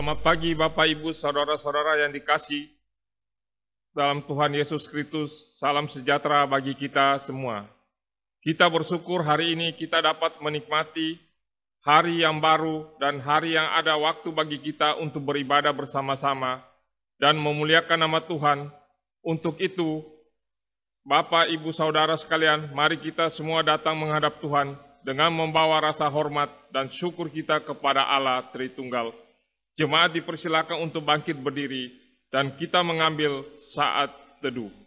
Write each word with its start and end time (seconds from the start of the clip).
Selamat 0.00 0.24
pagi 0.24 0.56
Bapak 0.56 0.96
Ibu 0.96 1.12
Saudara-saudara 1.12 2.00
yang 2.00 2.08
dikasih 2.08 2.72
dalam 3.92 4.24
Tuhan 4.24 4.48
Yesus 4.56 4.88
Kristus. 4.88 5.60
Salam 5.60 5.92
sejahtera 5.92 6.48
bagi 6.48 6.72
kita 6.72 7.20
semua. 7.20 7.68
Kita 8.40 8.64
bersyukur 8.72 9.20
hari 9.20 9.52
ini 9.52 9.76
kita 9.76 10.00
dapat 10.00 10.40
menikmati 10.40 11.20
hari 11.84 12.24
yang 12.24 12.40
baru 12.40 12.96
dan 12.96 13.20
hari 13.20 13.52
yang 13.60 13.68
ada 13.76 14.00
waktu 14.00 14.32
bagi 14.32 14.56
kita 14.64 14.96
untuk 14.96 15.20
beribadah 15.20 15.76
bersama-sama 15.76 16.64
dan 17.20 17.36
memuliakan 17.36 18.00
nama 18.00 18.24
Tuhan. 18.24 18.72
Untuk 19.20 19.60
itu, 19.60 20.00
Bapak, 21.04 21.52
Ibu, 21.52 21.76
Saudara 21.76 22.16
sekalian, 22.16 22.72
mari 22.72 22.96
kita 22.96 23.28
semua 23.28 23.60
datang 23.60 24.00
menghadap 24.00 24.40
Tuhan 24.40 24.80
dengan 25.04 25.28
membawa 25.28 25.92
rasa 25.92 26.08
hormat 26.08 26.48
dan 26.72 26.88
syukur 26.88 27.28
kita 27.28 27.60
kepada 27.60 28.08
Allah 28.08 28.48
Tritunggal. 28.48 29.28
Jemaat 29.78 30.16
dipersilakan 30.16 30.90
untuk 30.90 31.06
bangkit 31.06 31.38
berdiri 31.38 31.92
dan 32.30 32.54
kita 32.56 32.80
mengambil 32.80 33.44
saat 33.58 34.10
teduh. 34.40 34.79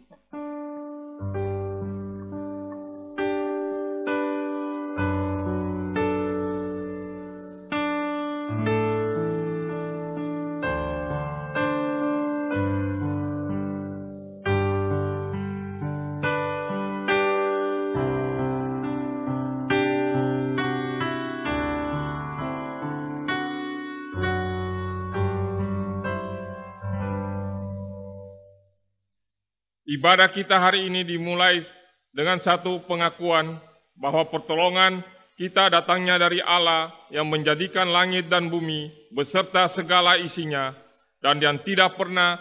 Ibadah 29.84 30.32
kita 30.32 30.56
hari 30.56 30.88
ini 30.88 31.04
dimulai 31.04 31.60
dengan 32.08 32.40
satu 32.40 32.80
pengakuan 32.88 33.60
bahwa 34.00 34.24
pertolongan 34.32 35.04
kita 35.36 35.68
datangnya 35.68 36.16
dari 36.16 36.40
Allah 36.40 36.88
yang 37.12 37.28
menjadikan 37.28 37.92
langit 37.92 38.32
dan 38.32 38.48
bumi 38.48 38.88
beserta 39.12 39.68
segala 39.68 40.16
isinya 40.16 40.72
dan 41.20 41.36
yang 41.36 41.60
tidak 41.60 42.00
pernah 42.00 42.40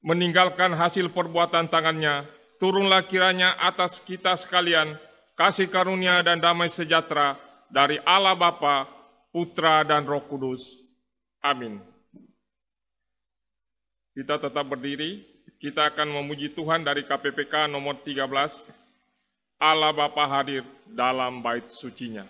meninggalkan 0.00 0.72
hasil 0.72 1.12
perbuatan 1.12 1.68
tangannya. 1.68 2.24
Turunlah 2.56 3.04
kiranya 3.04 3.60
atas 3.60 4.00
kita 4.00 4.36
sekalian 4.36 4.96
kasih 5.36 5.68
karunia 5.68 6.20
dan 6.24 6.40
damai 6.40 6.68
sejahtera 6.68 7.36
dari 7.72 7.96
Allah 8.04 8.36
Bapa, 8.36 8.88
Putra 9.32 9.84
dan 9.84 10.04
Roh 10.04 10.24
Kudus. 10.28 10.64
Amin. 11.40 11.80
Kita 14.12 14.36
tetap 14.36 14.64
berdiri. 14.64 15.39
Kita 15.60 15.92
akan 15.92 16.24
memuji 16.24 16.56
Tuhan 16.56 16.80
dari 16.80 17.04
KPPK 17.04 17.68
nomor 17.68 18.00
13, 18.00 18.24
Allah 19.60 19.92
Bapa 19.92 20.24
hadir 20.24 20.64
dalam 20.88 21.44
bait 21.44 21.68
sucinya. 21.68 22.24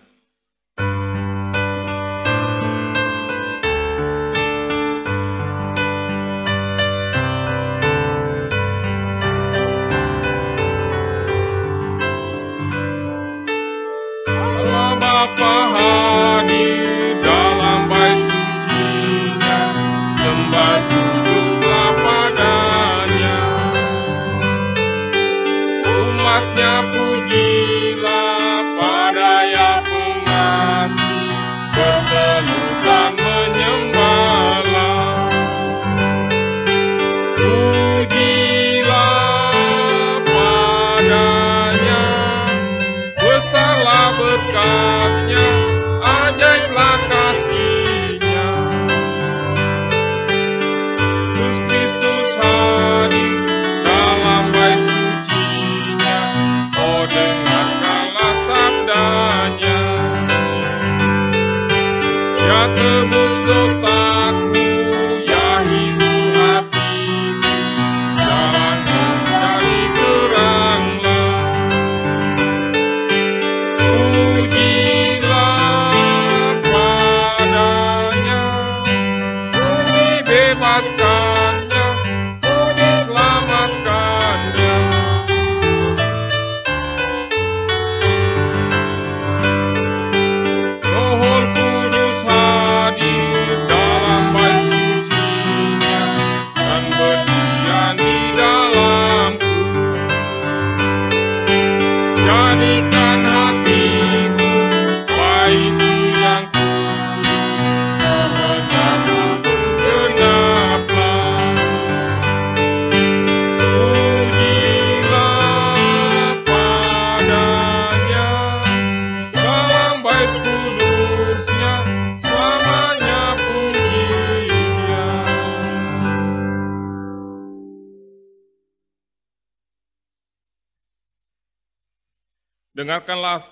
Dengarkanlah 132.71 133.43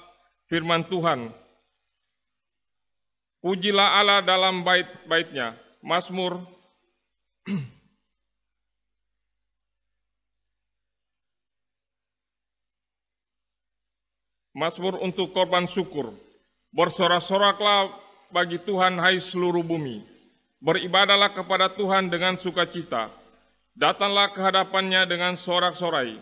firman 0.47 0.87
Tuhan. 0.87 1.35
Pujilah 3.39 3.99
Allah 3.99 4.19
dalam 4.23 4.63
bait-baitnya. 4.63 5.55
Mazmur 5.79 6.43
Mazmur 14.51 14.99
untuk 14.99 15.31
korban 15.31 15.71
syukur. 15.71 16.11
Bersorak-soraklah 16.75 17.95
bagi 18.27 18.59
Tuhan 18.59 18.99
hai 18.99 19.15
seluruh 19.23 19.63
bumi. 19.63 20.03
Beribadahlah 20.59 21.31
kepada 21.31 21.71
Tuhan 21.71 22.11
dengan 22.11 22.35
sukacita. 22.35 23.07
Datanglah 23.71 24.35
ke 24.35 24.43
hadapannya 24.43 25.07
dengan 25.07 25.39
sorak-sorai. 25.39 26.19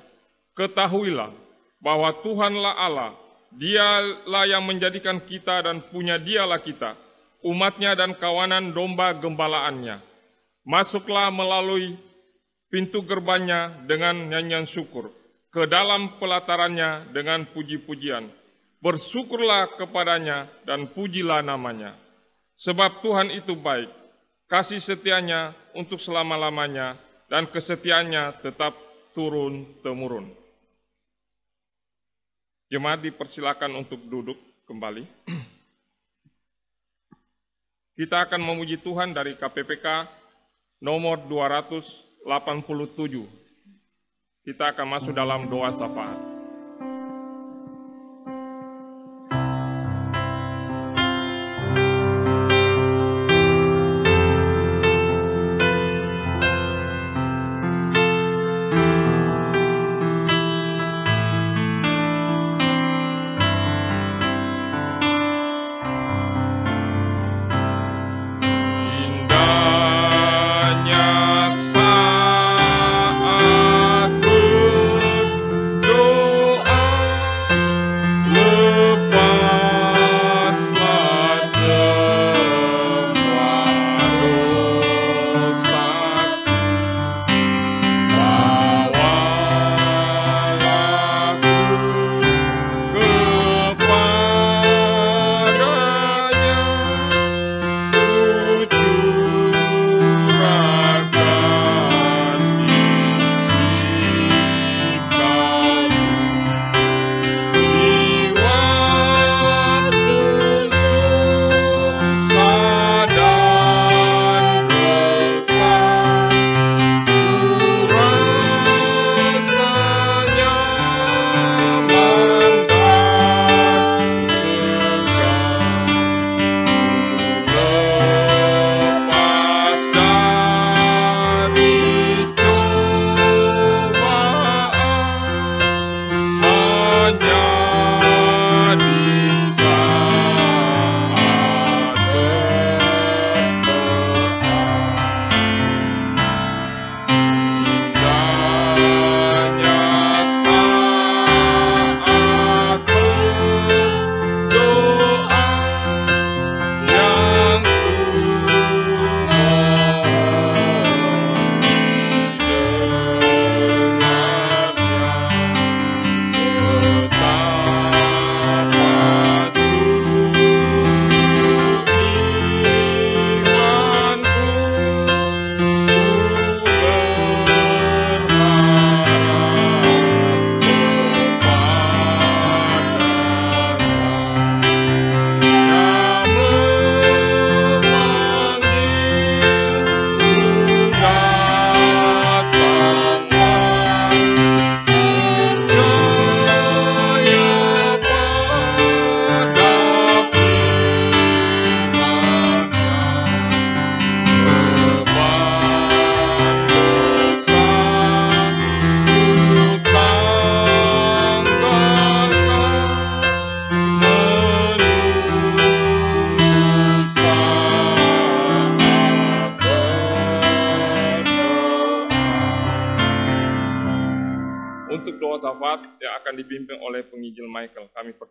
Ketahuilah 0.54 1.47
bahwa 1.78 2.14
Tuhanlah 2.26 2.74
Allah, 2.78 3.12
dialah 3.54 4.46
yang 4.50 4.64
menjadikan 4.66 5.22
kita 5.24 5.66
dan 5.66 5.86
punya 5.88 6.18
dialah 6.18 6.62
kita, 6.62 6.98
umatnya 7.46 7.94
dan 7.94 8.18
kawanan 8.18 8.74
domba 8.74 9.14
gembalaannya. 9.16 10.02
Masuklah 10.68 11.32
melalui 11.32 11.96
pintu 12.68 13.04
gerbangnya 13.08 13.72
dengan 13.88 14.28
nyanyian 14.28 14.68
syukur, 14.68 15.14
ke 15.48 15.64
dalam 15.66 16.20
pelatarannya 16.20 17.16
dengan 17.16 17.48
puji-pujian. 17.48 18.28
Bersyukurlah 18.78 19.80
kepadanya 19.80 20.52
dan 20.68 20.92
pujilah 20.92 21.42
namanya. 21.42 21.98
Sebab 22.58 23.02
Tuhan 23.02 23.34
itu 23.34 23.58
baik, 23.58 23.90
kasih 24.50 24.82
setianya 24.82 25.54
untuk 25.74 25.98
selama-lamanya, 25.98 26.98
dan 27.28 27.48
kesetiaannya 27.52 28.40
tetap 28.40 28.76
turun-temurun. 29.12 30.47
Jemaat 32.68 33.00
dipersilakan 33.00 33.80
untuk 33.80 34.04
duduk 34.12 34.36
kembali. 34.68 35.08
Kita 37.98 38.28
akan 38.28 38.42
memuji 38.44 38.78
Tuhan 38.84 39.16
dari 39.16 39.40
KPPK 39.40 40.06
nomor 40.84 41.26
287. 41.26 42.28
Kita 44.44 44.64
akan 44.76 44.88
masuk 44.88 45.16
dalam 45.16 45.48
doa 45.48 45.72
syafaat. 45.72 46.37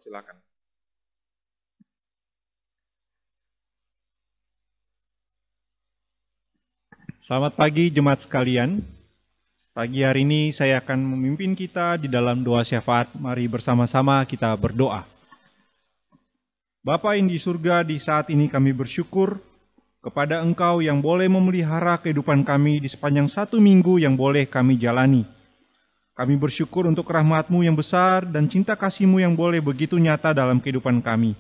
Silakan. 0.03 0.37
Selamat 7.23 7.53
pagi 7.55 7.91
jemaat 7.91 8.27
sekalian. 8.27 8.83
Pagi 9.77 10.01
hari 10.03 10.25
ini 10.25 10.51
saya 10.57 10.81
akan 10.81 11.05
memimpin 11.05 11.53
kita 11.53 12.01
di 12.01 12.09
dalam 12.09 12.41
doa 12.43 12.65
syafaat. 12.65 13.13
Mari 13.15 13.45
bersama-sama 13.47 14.25
kita 14.25 14.51
berdoa. 14.57 15.05
Bapa 16.87 17.19
yang 17.19 17.27
di 17.27 17.37
surga, 17.37 17.83
di 17.83 17.99
saat 17.99 18.31
ini 18.31 18.47
kami 18.47 18.71
bersyukur 18.71 19.43
kepada 20.01 20.39
Engkau 20.39 20.79
yang 20.79 21.03
boleh 21.03 21.27
memelihara 21.27 21.99
kehidupan 21.99 22.47
kami 22.47 22.79
di 22.79 22.87
sepanjang 22.87 23.27
satu 23.27 23.59
minggu 23.59 23.99
yang 23.99 24.15
boleh 24.15 24.47
kami 24.47 24.79
jalani. 24.79 25.36
Kami 26.17 26.33
bersyukur 26.41 26.89
untuk 26.89 27.13
rahmatmu 27.13 27.61
yang 27.61 27.77
besar 27.77 28.25
dan 28.25 28.49
cinta 28.49 28.73
kasihmu 28.73 29.21
yang 29.21 29.37
boleh 29.37 29.61
begitu 29.61 30.01
nyata 30.01 30.33
dalam 30.33 30.57
kehidupan 30.57 31.05
kami. 31.05 31.37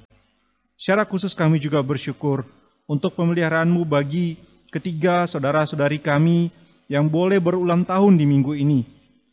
Secara 0.76 1.08
khusus 1.08 1.32
kami 1.32 1.56
juga 1.56 1.80
bersyukur 1.80 2.44
untuk 2.84 3.16
pemeliharaanmu 3.16 3.88
bagi 3.88 4.36
ketiga 4.68 5.24
saudara-saudari 5.24 5.96
kami 5.96 6.52
yang 6.92 7.08
boleh 7.08 7.40
berulang 7.40 7.88
tahun 7.88 8.20
di 8.20 8.28
minggu 8.28 8.52
ini. 8.52 8.84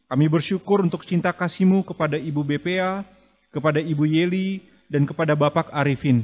Kami 0.07 0.31
bersyukur 0.31 0.79
untuk 0.79 1.03
cinta 1.03 1.35
kasihmu 1.35 1.83
kepada 1.83 2.15
Ibu 2.15 2.39
BPA, 2.47 3.03
kepada 3.51 3.83
Ibu 3.83 4.07
Yeli, 4.07 4.63
dan 4.87 5.03
kepada 5.03 5.35
Bapak 5.35 5.75
Arifin. 5.75 6.23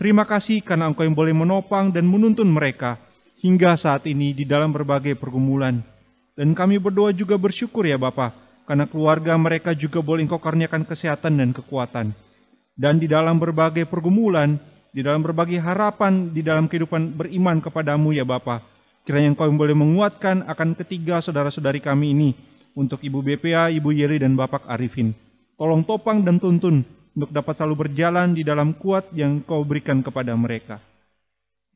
Terima 0.00 0.24
kasih 0.24 0.64
karena 0.64 0.88
Engkau 0.88 1.04
yang 1.04 1.12
boleh 1.12 1.36
menopang 1.36 1.92
dan 1.92 2.08
menuntun 2.08 2.48
mereka 2.48 2.96
hingga 3.44 3.76
saat 3.76 4.08
ini 4.08 4.32
di 4.32 4.48
dalam 4.48 4.72
berbagai 4.72 5.12
pergumulan. 5.12 5.84
Dan 6.32 6.56
kami 6.56 6.80
berdoa 6.80 7.12
juga 7.12 7.36
bersyukur 7.36 7.84
ya 7.84 8.00
Bapak, 8.00 8.45
karena 8.66 8.84
keluarga 8.90 9.38
mereka 9.38 9.72
juga 9.72 10.02
boleh 10.02 10.26
engkau 10.26 10.42
karuniakan 10.42 10.82
kesehatan 10.82 11.38
dan 11.38 11.50
kekuatan. 11.54 12.10
Dan 12.76 13.00
di 13.00 13.08
dalam 13.08 13.38
berbagai 13.40 13.88
pergumulan, 13.88 14.58
di 14.90 15.00
dalam 15.00 15.24
berbagai 15.24 15.62
harapan, 15.62 16.34
di 16.34 16.44
dalam 16.44 16.68
kehidupan 16.68 17.14
beriman 17.14 17.62
kepadamu 17.62 18.12
ya 18.12 18.26
Bapa, 18.26 18.60
kiranya 19.06 19.32
engkau 19.32 19.48
boleh 19.48 19.72
menguatkan 19.72 20.44
akan 20.44 20.76
ketiga 20.76 21.22
saudara-saudari 21.22 21.80
kami 21.80 22.12
ini, 22.12 22.30
untuk 22.76 23.00
Ibu 23.00 23.24
BPA, 23.24 23.72
Ibu 23.72 23.94
Yeri, 23.94 24.20
dan 24.20 24.36
Bapak 24.36 24.68
Arifin. 24.68 25.16
Tolong 25.56 25.86
topang 25.88 26.20
dan 26.20 26.36
tuntun 26.36 26.84
untuk 27.16 27.32
dapat 27.32 27.56
selalu 27.56 27.88
berjalan 27.88 28.36
di 28.36 28.44
dalam 28.44 28.76
kuat 28.76 29.08
yang 29.16 29.40
kau 29.40 29.64
berikan 29.64 30.04
kepada 30.04 30.36
mereka. 30.36 30.84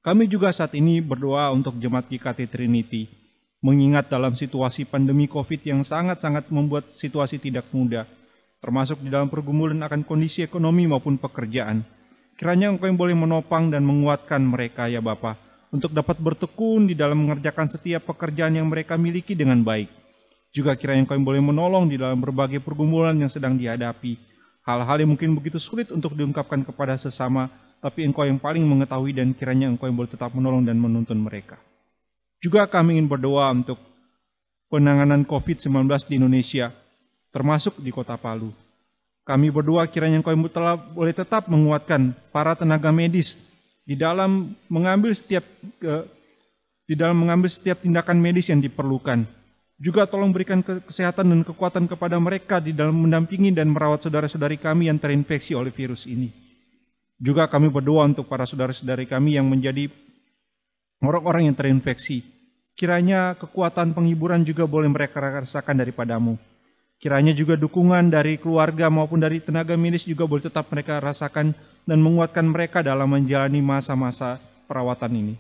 Kami 0.05 0.29
juga 0.29 0.53
saat 0.53 0.77
ini 0.77 1.01
berdoa 1.01 1.49
untuk 1.53 1.81
jemaat 1.81 2.13
GKT 2.13 2.49
Trinity 2.53 3.20
mengingat 3.61 4.09
dalam 4.09 4.33
situasi 4.33 4.89
pandemi 4.89 5.29
COVID 5.29 5.61
yang 5.69 5.81
sangat-sangat 5.85 6.49
membuat 6.49 6.89
situasi 6.89 7.37
tidak 7.37 7.69
mudah, 7.77 8.09
termasuk 8.61 9.05
di 9.05 9.13
dalam 9.13 9.29
pergumulan 9.29 9.81
akan 9.85 10.05
kondisi 10.05 10.41
ekonomi 10.41 10.89
maupun 10.89 11.21
pekerjaan. 11.21 11.85
Kiranya 12.41 12.73
Engkau 12.73 12.89
yang 12.89 12.97
boleh 12.97 13.13
menopang 13.13 13.69
dan 13.69 13.85
menguatkan 13.85 14.41
mereka 14.41 14.89
ya 14.89 15.05
Bapa, 15.05 15.37
untuk 15.69 15.93
dapat 15.93 16.17
bertekun 16.17 16.89
di 16.89 16.97
dalam 16.97 17.21
mengerjakan 17.21 17.69
setiap 17.69 18.09
pekerjaan 18.09 18.57
yang 18.57 18.65
mereka 18.65 18.97
miliki 18.97 19.37
dengan 19.37 19.61
baik. 19.61 19.93
Juga 20.51 20.73
kiranya 20.73 21.05
Engkau 21.05 21.21
yang 21.21 21.29
boleh 21.29 21.43
menolong 21.45 21.85
di 21.93 22.01
dalam 22.01 22.17
berbagai 22.17 22.65
pergumulan 22.65 23.15
yang 23.21 23.29
sedang 23.29 23.61
dihadapi. 23.61 24.17
Hal-hal 24.65 25.05
yang 25.05 25.13
mungkin 25.13 25.37
begitu 25.37 25.61
sulit 25.61 25.93
untuk 25.93 26.17
diungkapkan 26.17 26.65
kepada 26.65 26.97
sesama, 26.97 27.53
tapi 27.85 28.09
Engkau 28.09 28.25
yang 28.25 28.41
paling 28.41 28.65
mengetahui 28.65 29.13
dan 29.13 29.37
kiranya 29.37 29.69
Engkau 29.69 29.93
yang 29.93 30.01
boleh 30.01 30.09
tetap 30.09 30.33
menolong 30.33 30.65
dan 30.65 30.81
menuntun 30.81 31.21
mereka. 31.21 31.61
Juga 32.41 32.65
kami 32.65 32.97
ingin 32.97 33.05
berdoa 33.05 33.53
untuk 33.53 33.77
penanganan 34.73 35.29
COVID-19 35.29 35.85
di 36.09 36.15
Indonesia, 36.17 36.73
termasuk 37.29 37.77
di 37.85 37.93
kota 37.93 38.17
Palu. 38.17 38.49
Kami 39.29 39.53
berdoa 39.53 39.85
kiranya 39.85 40.25
Engkau 40.25 40.33
telah 40.49 40.75
boleh 40.75 41.13
tetap 41.13 41.47
menguatkan 41.53 42.17
para 42.33 42.57
tenaga 42.57 42.89
medis 42.89 43.37
di 43.85 43.93
dalam 43.93 44.57
mengambil 44.73 45.13
setiap 45.13 45.45
ke, 45.77 46.09
di 46.89 46.97
dalam 46.97 47.21
mengambil 47.21 47.53
setiap 47.53 47.85
tindakan 47.85 48.17
medis 48.19 48.49
yang 48.49 48.59
diperlukan. 48.59 49.29
Juga 49.77 50.09
tolong 50.09 50.33
berikan 50.33 50.65
kesehatan 50.65 51.29
dan 51.33 51.41
kekuatan 51.45 51.85
kepada 51.89 52.17
mereka 52.17 52.61
di 52.61 52.73
dalam 52.73 52.97
mendampingi 53.01 53.53
dan 53.53 53.69
merawat 53.69 54.05
saudara-saudari 54.05 54.57
kami 54.57 54.89
yang 54.89 54.97
terinfeksi 54.97 55.53
oleh 55.53 55.73
virus 55.73 56.09
ini. 56.09 56.33
Juga 57.21 57.45
kami 57.49 57.69
berdoa 57.69 58.09
untuk 58.09 58.29
para 58.29 58.49
saudara-saudari 58.49 59.05
kami 59.05 59.37
yang 59.37 59.45
menjadi 59.45 59.93
orang-orang 61.09 61.49
yang 61.49 61.57
terinfeksi. 61.57 62.23
Kiranya 62.77 63.37
kekuatan 63.37 63.93
penghiburan 63.93 64.41
juga 64.41 64.65
boleh 64.65 64.89
mereka 64.89 65.21
rasakan 65.21 65.85
daripadamu. 65.85 66.41
Kiranya 67.01 67.33
juga 67.33 67.57
dukungan 67.57 68.13
dari 68.13 68.37
keluarga 68.37 68.93
maupun 68.93 69.21
dari 69.21 69.41
tenaga 69.41 69.73
medis 69.77 70.05
juga 70.05 70.29
boleh 70.29 70.45
tetap 70.45 70.69
mereka 70.69 71.01
rasakan 71.01 71.57
dan 71.89 71.99
menguatkan 72.01 72.45
mereka 72.45 72.85
dalam 72.85 73.09
menjalani 73.09 73.65
masa-masa 73.65 74.37
perawatan 74.69 75.13
ini. 75.17 75.35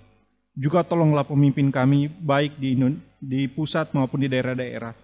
Juga 0.57 0.81
tolonglah 0.85 1.25
pemimpin 1.25 1.69
kami 1.69 2.09
baik 2.09 2.57
di, 2.57 2.77
di 3.21 3.45
pusat 3.49 3.93
maupun 3.93 4.25
di 4.25 4.29
daerah-daerah. 4.33 4.97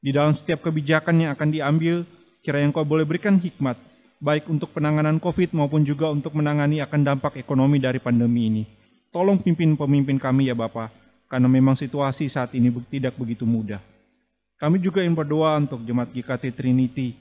Di 0.00 0.10
dalam 0.12 0.32
setiap 0.32 0.64
kebijakan 0.64 1.28
yang 1.28 1.30
akan 1.36 1.48
diambil, 1.52 2.08
kiranya 2.40 2.72
engkau 2.72 2.88
boleh 2.88 3.04
berikan 3.04 3.36
hikmat, 3.36 3.76
baik 4.18 4.48
untuk 4.48 4.72
penanganan 4.72 5.20
COVID 5.20 5.52
maupun 5.54 5.84
juga 5.84 6.08
untuk 6.08 6.34
menangani 6.34 6.80
akan 6.82 7.00
dampak 7.04 7.36
ekonomi 7.36 7.78
dari 7.78 8.00
pandemi 8.00 8.48
ini. 8.48 8.62
Tolong 9.08 9.40
pimpin 9.40 9.72
pemimpin 9.72 10.20
kami 10.20 10.52
ya 10.52 10.56
Bapak, 10.56 10.92
karena 11.32 11.48
memang 11.48 11.72
situasi 11.72 12.28
saat 12.28 12.52
ini 12.52 12.68
tidak 12.92 13.16
begitu 13.16 13.48
mudah. 13.48 13.80
Kami 14.60 14.82
juga 14.82 15.00
ingin 15.00 15.16
berdoa 15.16 15.56
untuk 15.56 15.80
Jemaat 15.86 16.12
GKT 16.12 16.52
Trinity, 16.52 17.16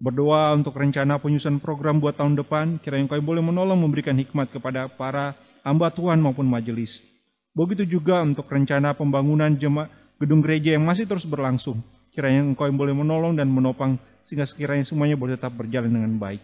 berdoa 0.00 0.50
untuk 0.56 0.74
rencana 0.74 1.20
penyusunan 1.20 1.60
program 1.60 2.00
buat 2.00 2.16
tahun 2.16 2.34
depan, 2.40 2.80
kiranya 2.80 3.06
engkau 3.06 3.22
boleh 3.22 3.44
menolong 3.44 3.78
memberikan 3.78 4.16
hikmat 4.16 4.48
kepada 4.50 4.88
para 4.88 5.36
hamba 5.62 5.92
Tuhan 5.92 6.18
maupun 6.18 6.48
majelis. 6.48 7.04
Begitu 7.52 7.86
juga 8.00 8.24
untuk 8.24 8.48
rencana 8.48 8.96
pembangunan 8.96 9.52
jemaat 9.54 9.92
gedung 10.18 10.40
gereja 10.42 10.74
yang 10.74 10.82
masih 10.82 11.04
terus 11.04 11.28
berlangsung. 11.28 11.78
Kiranya 12.10 12.42
engkau 12.42 12.66
yang 12.66 12.74
boleh 12.80 12.94
menolong 12.96 13.38
dan 13.38 13.46
menopang 13.46 14.00
sehingga 14.26 14.48
sekiranya 14.48 14.82
semuanya 14.82 15.14
boleh 15.14 15.38
tetap 15.38 15.54
berjalan 15.54 15.94
dengan 15.94 16.10
baik. 16.18 16.42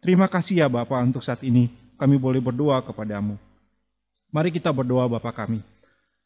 Terima 0.00 0.26
kasih 0.26 0.64
ya 0.64 0.66
Bapak 0.72 1.04
untuk 1.04 1.20
saat 1.20 1.44
ini 1.44 1.68
kami 2.00 2.16
boleh 2.16 2.40
berdoa 2.40 2.80
kepadamu. 2.80 3.51
Mari 4.32 4.48
kita 4.48 4.72
berdoa 4.72 5.04
Bapak 5.12 5.44
kami. 5.44 5.60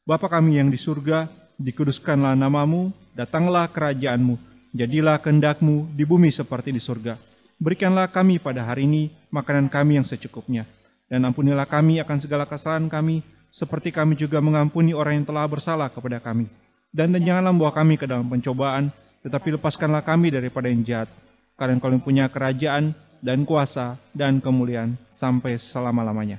Bapak 0.06 0.38
kami 0.38 0.62
yang 0.62 0.70
di 0.70 0.78
surga, 0.78 1.26
dikuduskanlah 1.58 2.38
namamu, 2.38 2.94
datanglah 3.18 3.66
kerajaanmu, 3.66 4.38
jadilah 4.70 5.18
kehendakmu 5.18 5.90
di 5.90 6.06
bumi 6.06 6.30
seperti 6.30 6.70
di 6.70 6.78
surga. 6.78 7.18
Berikanlah 7.58 8.06
kami 8.06 8.38
pada 8.38 8.62
hari 8.62 8.86
ini 8.86 9.10
makanan 9.34 9.66
kami 9.66 9.98
yang 9.98 10.06
secukupnya, 10.06 10.70
dan 11.10 11.26
ampunilah 11.26 11.66
kami 11.66 11.98
akan 11.98 12.18
segala 12.22 12.46
kesalahan 12.46 12.86
kami, 12.86 13.26
seperti 13.50 13.90
kami 13.90 14.14
juga 14.14 14.38
mengampuni 14.38 14.94
orang 14.94 15.18
yang 15.18 15.26
telah 15.26 15.50
bersalah 15.50 15.90
kepada 15.90 16.22
kami. 16.22 16.46
Dan, 16.94 17.10
janganlah 17.10 17.50
membawa 17.50 17.74
kami 17.74 17.98
ke 17.98 18.06
dalam 18.06 18.30
pencobaan, 18.30 18.94
tetapi 19.26 19.58
lepaskanlah 19.58 20.06
kami 20.06 20.30
daripada 20.30 20.70
yang 20.70 20.86
jahat. 20.86 21.10
Karena 21.58 21.82
kalian 21.82 22.06
punya 22.06 22.30
kerajaan 22.30 22.94
dan 23.18 23.42
kuasa 23.42 23.98
dan 24.14 24.38
kemuliaan 24.38 24.94
sampai 25.10 25.58
selama-lamanya. 25.58 26.38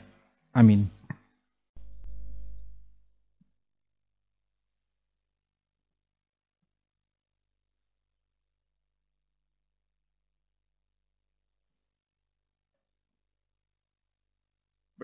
Amin. 0.55 0.96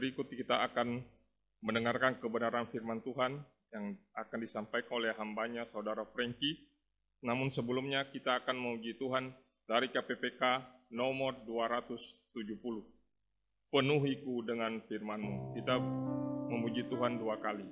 Berikut 0.03 0.27
kita 0.27 0.67
akan 0.67 1.00
mendengarkan 1.63 2.19
kebenaran 2.19 2.67
firman 2.67 3.00
Tuhan 3.07 3.39
yang 3.72 3.95
akan 4.19 4.39
disampaikan 4.43 5.00
oleh 5.00 5.15
hambanya 5.15 5.63
saudara 5.72 6.03
Franky. 6.12 6.60
Namun 7.24 7.48
sebelumnya 7.55 8.12
kita 8.12 8.43
akan 8.43 8.51
memuji 8.51 9.00
Tuhan 9.00 9.31
dari 9.63 9.88
KPPK 9.95 10.43
nomor 10.91 11.39
270. 11.48 12.19
Penuhiku 13.72 14.43
dengan 14.43 14.83
firman-Mu. 14.91 15.55
Kita 15.55 15.79
memuji 16.51 16.83
Tuhan 16.91 17.24
dua 17.24 17.39
kali. 17.39 17.63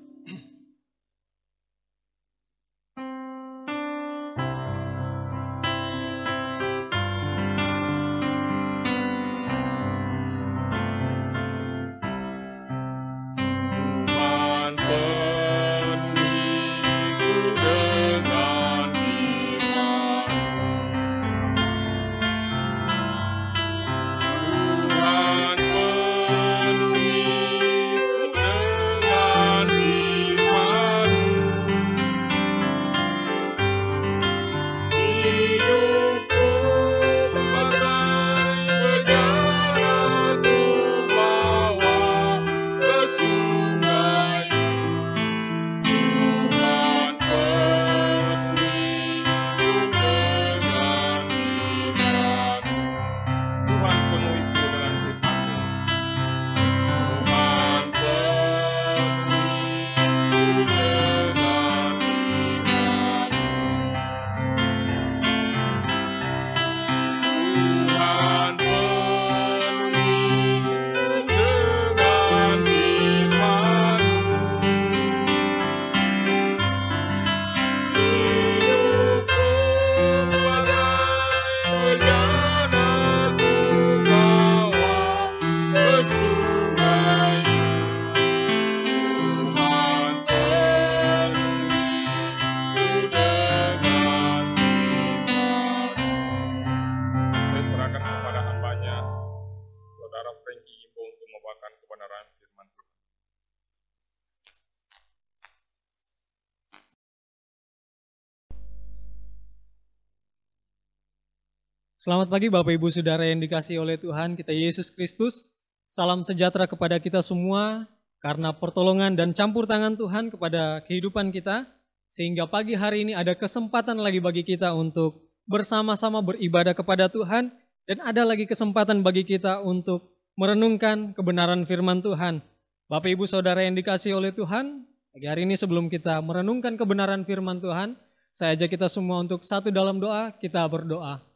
Selamat 112.02 112.34
pagi 112.34 112.50
Bapak 112.50 112.74
Ibu 112.82 112.90
Saudara 112.90 113.30
yang 113.30 113.38
dikasih 113.38 113.78
oleh 113.78 113.94
Tuhan 113.94 114.34
kita 114.34 114.50
Yesus 114.50 114.90
Kristus. 114.90 115.54
Salam 115.86 116.26
sejahtera 116.26 116.66
kepada 116.66 116.98
kita 116.98 117.22
semua 117.22 117.86
karena 118.26 118.50
pertolongan 118.58 119.14
dan 119.14 119.38
campur 119.38 119.70
tangan 119.70 119.94
Tuhan 119.94 120.34
kepada 120.34 120.82
kehidupan 120.82 121.30
kita. 121.30 121.70
Sehingga 122.10 122.50
pagi 122.50 122.74
hari 122.74 123.06
ini 123.06 123.14
ada 123.14 123.38
kesempatan 123.38 124.02
lagi 124.02 124.18
bagi 124.18 124.42
kita 124.42 124.74
untuk 124.74 125.30
bersama-sama 125.46 126.26
beribadah 126.26 126.74
kepada 126.74 127.06
Tuhan. 127.06 127.54
Dan 127.86 128.02
ada 128.02 128.26
lagi 128.26 128.50
kesempatan 128.50 129.06
bagi 129.06 129.22
kita 129.22 129.62
untuk 129.62 130.10
merenungkan 130.42 131.14
kebenaran 131.14 131.70
firman 131.70 132.02
Tuhan. 132.02 132.42
Bapak 132.90 133.14
Ibu 133.14 133.30
Saudara 133.30 133.62
yang 133.62 133.78
dikasih 133.78 134.18
oleh 134.18 134.34
Tuhan, 134.34 134.90
pagi 135.14 135.30
hari 135.30 135.46
ini 135.46 135.54
sebelum 135.54 135.86
kita 135.86 136.18
merenungkan 136.26 136.82
kebenaran 136.82 137.30
firman 137.30 137.62
Tuhan, 137.62 137.94
saya 138.34 138.58
ajak 138.58 138.74
kita 138.74 138.90
semua 138.90 139.22
untuk 139.22 139.46
satu 139.46 139.70
dalam 139.70 140.02
doa, 140.02 140.34
kita 140.34 140.66
berdoa. 140.66 141.30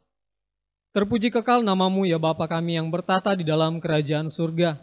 Terpuji 0.96 1.28
kekal 1.28 1.60
namamu 1.60 2.08
ya 2.08 2.16
Bapa 2.16 2.48
kami 2.48 2.80
yang 2.80 2.88
bertata 2.88 3.36
di 3.36 3.44
dalam 3.44 3.84
kerajaan 3.84 4.32
surga. 4.32 4.80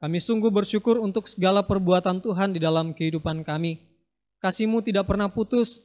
Kami 0.00 0.16
sungguh 0.16 0.48
bersyukur 0.48 0.96
untuk 0.96 1.28
segala 1.28 1.60
perbuatan 1.60 2.24
Tuhan 2.24 2.56
di 2.56 2.60
dalam 2.64 2.96
kehidupan 2.96 3.44
kami. 3.44 3.76
Kasih-Mu 4.40 4.80
tidak 4.80 5.12
pernah 5.12 5.28
putus 5.28 5.84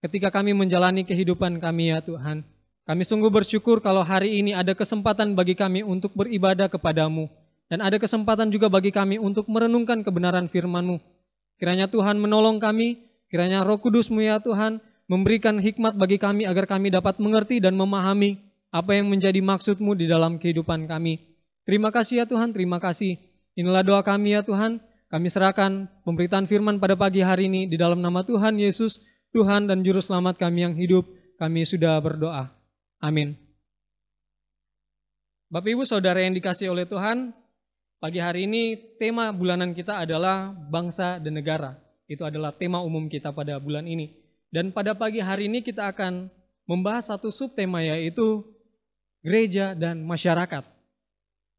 ketika 0.00 0.32
kami 0.32 0.56
menjalani 0.56 1.04
kehidupan 1.04 1.60
kami 1.60 1.92
ya 1.92 2.00
Tuhan. 2.00 2.40
Kami 2.88 3.02
sungguh 3.04 3.28
bersyukur 3.28 3.84
kalau 3.84 4.00
hari 4.00 4.40
ini 4.40 4.56
ada 4.56 4.72
kesempatan 4.72 5.36
bagi 5.36 5.60
kami 5.60 5.84
untuk 5.84 6.16
beribadah 6.16 6.72
kepadamu. 6.72 7.28
Dan 7.68 7.84
ada 7.84 8.00
kesempatan 8.00 8.48
juga 8.48 8.72
bagi 8.72 8.96
kami 8.96 9.20
untuk 9.20 9.44
merenungkan 9.44 10.00
kebenaran 10.00 10.48
firman-Mu. 10.48 10.96
Kiranya 11.60 11.84
Tuhan 11.84 12.16
menolong 12.16 12.56
kami, 12.56 12.96
kiranya 13.28 13.60
roh 13.60 13.76
kudus-Mu 13.76 14.24
ya 14.24 14.40
Tuhan, 14.40 14.80
memberikan 15.04 15.60
hikmat 15.60 16.00
bagi 16.00 16.16
kami 16.16 16.48
agar 16.48 16.64
kami 16.64 16.88
dapat 16.88 17.20
mengerti 17.20 17.60
dan 17.60 17.76
memahami 17.76 18.51
apa 18.72 18.96
yang 18.96 19.12
menjadi 19.12 19.38
maksud-Mu 19.44 19.92
di 19.92 20.08
dalam 20.08 20.40
kehidupan 20.40 20.88
kami. 20.88 21.20
Terima 21.68 21.92
kasih 21.92 22.24
ya 22.24 22.26
Tuhan, 22.26 22.56
terima 22.56 22.80
kasih. 22.80 23.20
Inilah 23.52 23.84
doa 23.84 24.00
kami 24.00 24.32
ya 24.32 24.40
Tuhan. 24.40 24.80
Kami 25.12 25.28
serahkan 25.28 25.92
pemberitaan 26.08 26.48
firman 26.48 26.80
pada 26.80 26.96
pagi 26.96 27.20
hari 27.20 27.52
ini 27.52 27.68
di 27.68 27.76
dalam 27.76 28.00
nama 28.00 28.24
Tuhan 28.24 28.56
Yesus, 28.56 29.04
Tuhan 29.36 29.68
dan 29.68 29.84
Juru 29.84 30.00
Selamat 30.00 30.40
kami 30.40 30.64
yang 30.64 30.74
hidup. 30.74 31.04
Kami 31.36 31.68
sudah 31.68 32.00
berdoa. 32.00 32.48
Amin. 32.96 33.36
Bapak 35.52 35.68
Ibu 35.68 35.84
Saudara 35.84 36.24
yang 36.24 36.32
dikasih 36.32 36.72
oleh 36.72 36.88
Tuhan, 36.88 37.36
pagi 38.00 38.24
hari 38.24 38.48
ini 38.48 38.96
tema 38.96 39.28
bulanan 39.36 39.76
kita 39.76 40.00
adalah 40.00 40.48
bangsa 40.48 41.20
dan 41.20 41.36
negara. 41.36 41.76
Itu 42.08 42.24
adalah 42.24 42.56
tema 42.56 42.80
umum 42.80 43.12
kita 43.12 43.36
pada 43.36 43.60
bulan 43.60 43.84
ini. 43.84 44.16
Dan 44.48 44.72
pada 44.72 44.96
pagi 44.96 45.20
hari 45.20 45.52
ini 45.52 45.60
kita 45.60 45.92
akan 45.92 46.32
membahas 46.64 47.12
satu 47.12 47.28
subtema 47.28 47.84
yaitu 47.84 48.51
gereja 49.22 49.72
dan 49.78 50.02
masyarakat. 50.02 50.66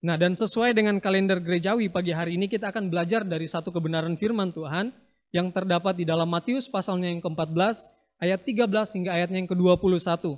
Nah 0.03 0.19
dan 0.19 0.35
sesuai 0.35 0.75
dengan 0.75 0.99
kalender 0.99 1.39
gerejawi 1.39 1.87
pagi 1.87 2.11
hari 2.11 2.35
ini 2.35 2.51
kita 2.51 2.75
akan 2.75 2.91
belajar 2.91 3.23
dari 3.23 3.47
satu 3.47 3.71
kebenaran 3.71 4.19
firman 4.19 4.51
Tuhan 4.51 4.91
yang 5.31 5.49
terdapat 5.49 5.95
di 5.95 6.03
dalam 6.03 6.27
Matius 6.27 6.67
pasalnya 6.67 7.07
yang 7.07 7.23
ke-14 7.23 7.87
ayat 8.19 8.39
13 8.43 8.67
hingga 8.99 9.11
ayatnya 9.15 9.37
yang 9.39 9.49
ke-21. 9.49 10.35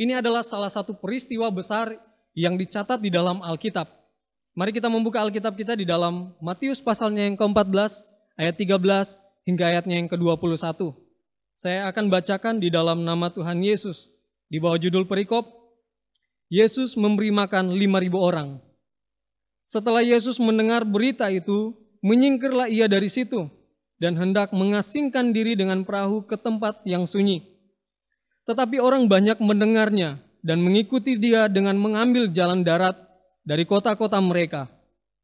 Ini 0.00 0.18
adalah 0.18 0.42
salah 0.42 0.72
satu 0.72 0.96
peristiwa 0.96 1.46
besar 1.52 1.94
yang 2.34 2.58
dicatat 2.58 2.98
di 2.98 3.12
dalam 3.12 3.38
Alkitab. 3.44 3.86
Mari 4.58 4.74
kita 4.74 4.90
membuka 4.90 5.22
Alkitab 5.22 5.54
kita 5.54 5.78
di 5.78 5.86
dalam 5.86 6.34
Matius 6.42 6.82
pasalnya 6.82 7.28
yang 7.28 7.38
ke-14 7.38 8.02
ayat 8.40 8.54
13 8.58 9.46
hingga 9.46 9.64
ayatnya 9.70 10.00
yang 10.02 10.08
ke-21. 10.10 11.04
Saya 11.54 11.86
akan 11.86 12.10
bacakan 12.10 12.58
di 12.58 12.72
dalam 12.72 13.06
nama 13.06 13.30
Tuhan 13.30 13.62
Yesus. 13.62 14.10
Di 14.50 14.58
bawah 14.58 14.78
judul 14.78 15.06
perikop, 15.06 15.63
Yesus 16.54 16.94
memberi 16.94 17.34
makan 17.34 17.74
5.000 17.74 18.14
orang. 18.14 18.62
Setelah 19.66 20.06
Yesus 20.06 20.38
mendengar 20.38 20.86
berita 20.86 21.26
itu, 21.26 21.74
menyingkirlah 21.98 22.70
ia 22.70 22.86
dari 22.86 23.10
situ 23.10 23.50
dan 23.98 24.14
hendak 24.14 24.54
mengasingkan 24.54 25.34
diri 25.34 25.58
dengan 25.58 25.82
perahu 25.82 26.22
ke 26.22 26.38
tempat 26.38 26.78
yang 26.86 27.10
sunyi. 27.10 27.42
Tetapi 28.46 28.78
orang 28.78 29.10
banyak 29.10 29.42
mendengarnya 29.42 30.22
dan 30.46 30.62
mengikuti 30.62 31.18
dia 31.18 31.50
dengan 31.50 31.74
mengambil 31.74 32.30
jalan 32.30 32.62
darat 32.62 33.02
dari 33.42 33.66
kota-kota 33.66 34.22
mereka. 34.22 34.70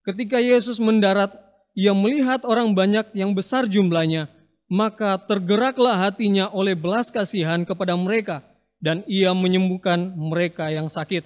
Ketika 0.03 0.43
Yesus 0.43 0.83
mendarat, 0.83 1.31
ia 1.79 1.95
melihat 1.95 2.43
orang 2.43 2.75
banyak 2.75 3.07
yang 3.15 3.39
besar 3.39 3.71
jumlahnya, 3.71 4.27
maka 4.67 5.15
tergeraklah 5.31 6.11
hatinya 6.11 6.51
oleh 6.51 6.75
belas 6.75 7.15
kasihan 7.15 7.63
kepada 7.63 7.95
mereka, 7.95 8.43
dan 8.81 9.05
ia 9.07 9.37
menyembuhkan 9.37 10.17
mereka 10.17 10.73
yang 10.73 10.89
sakit. 10.89 11.23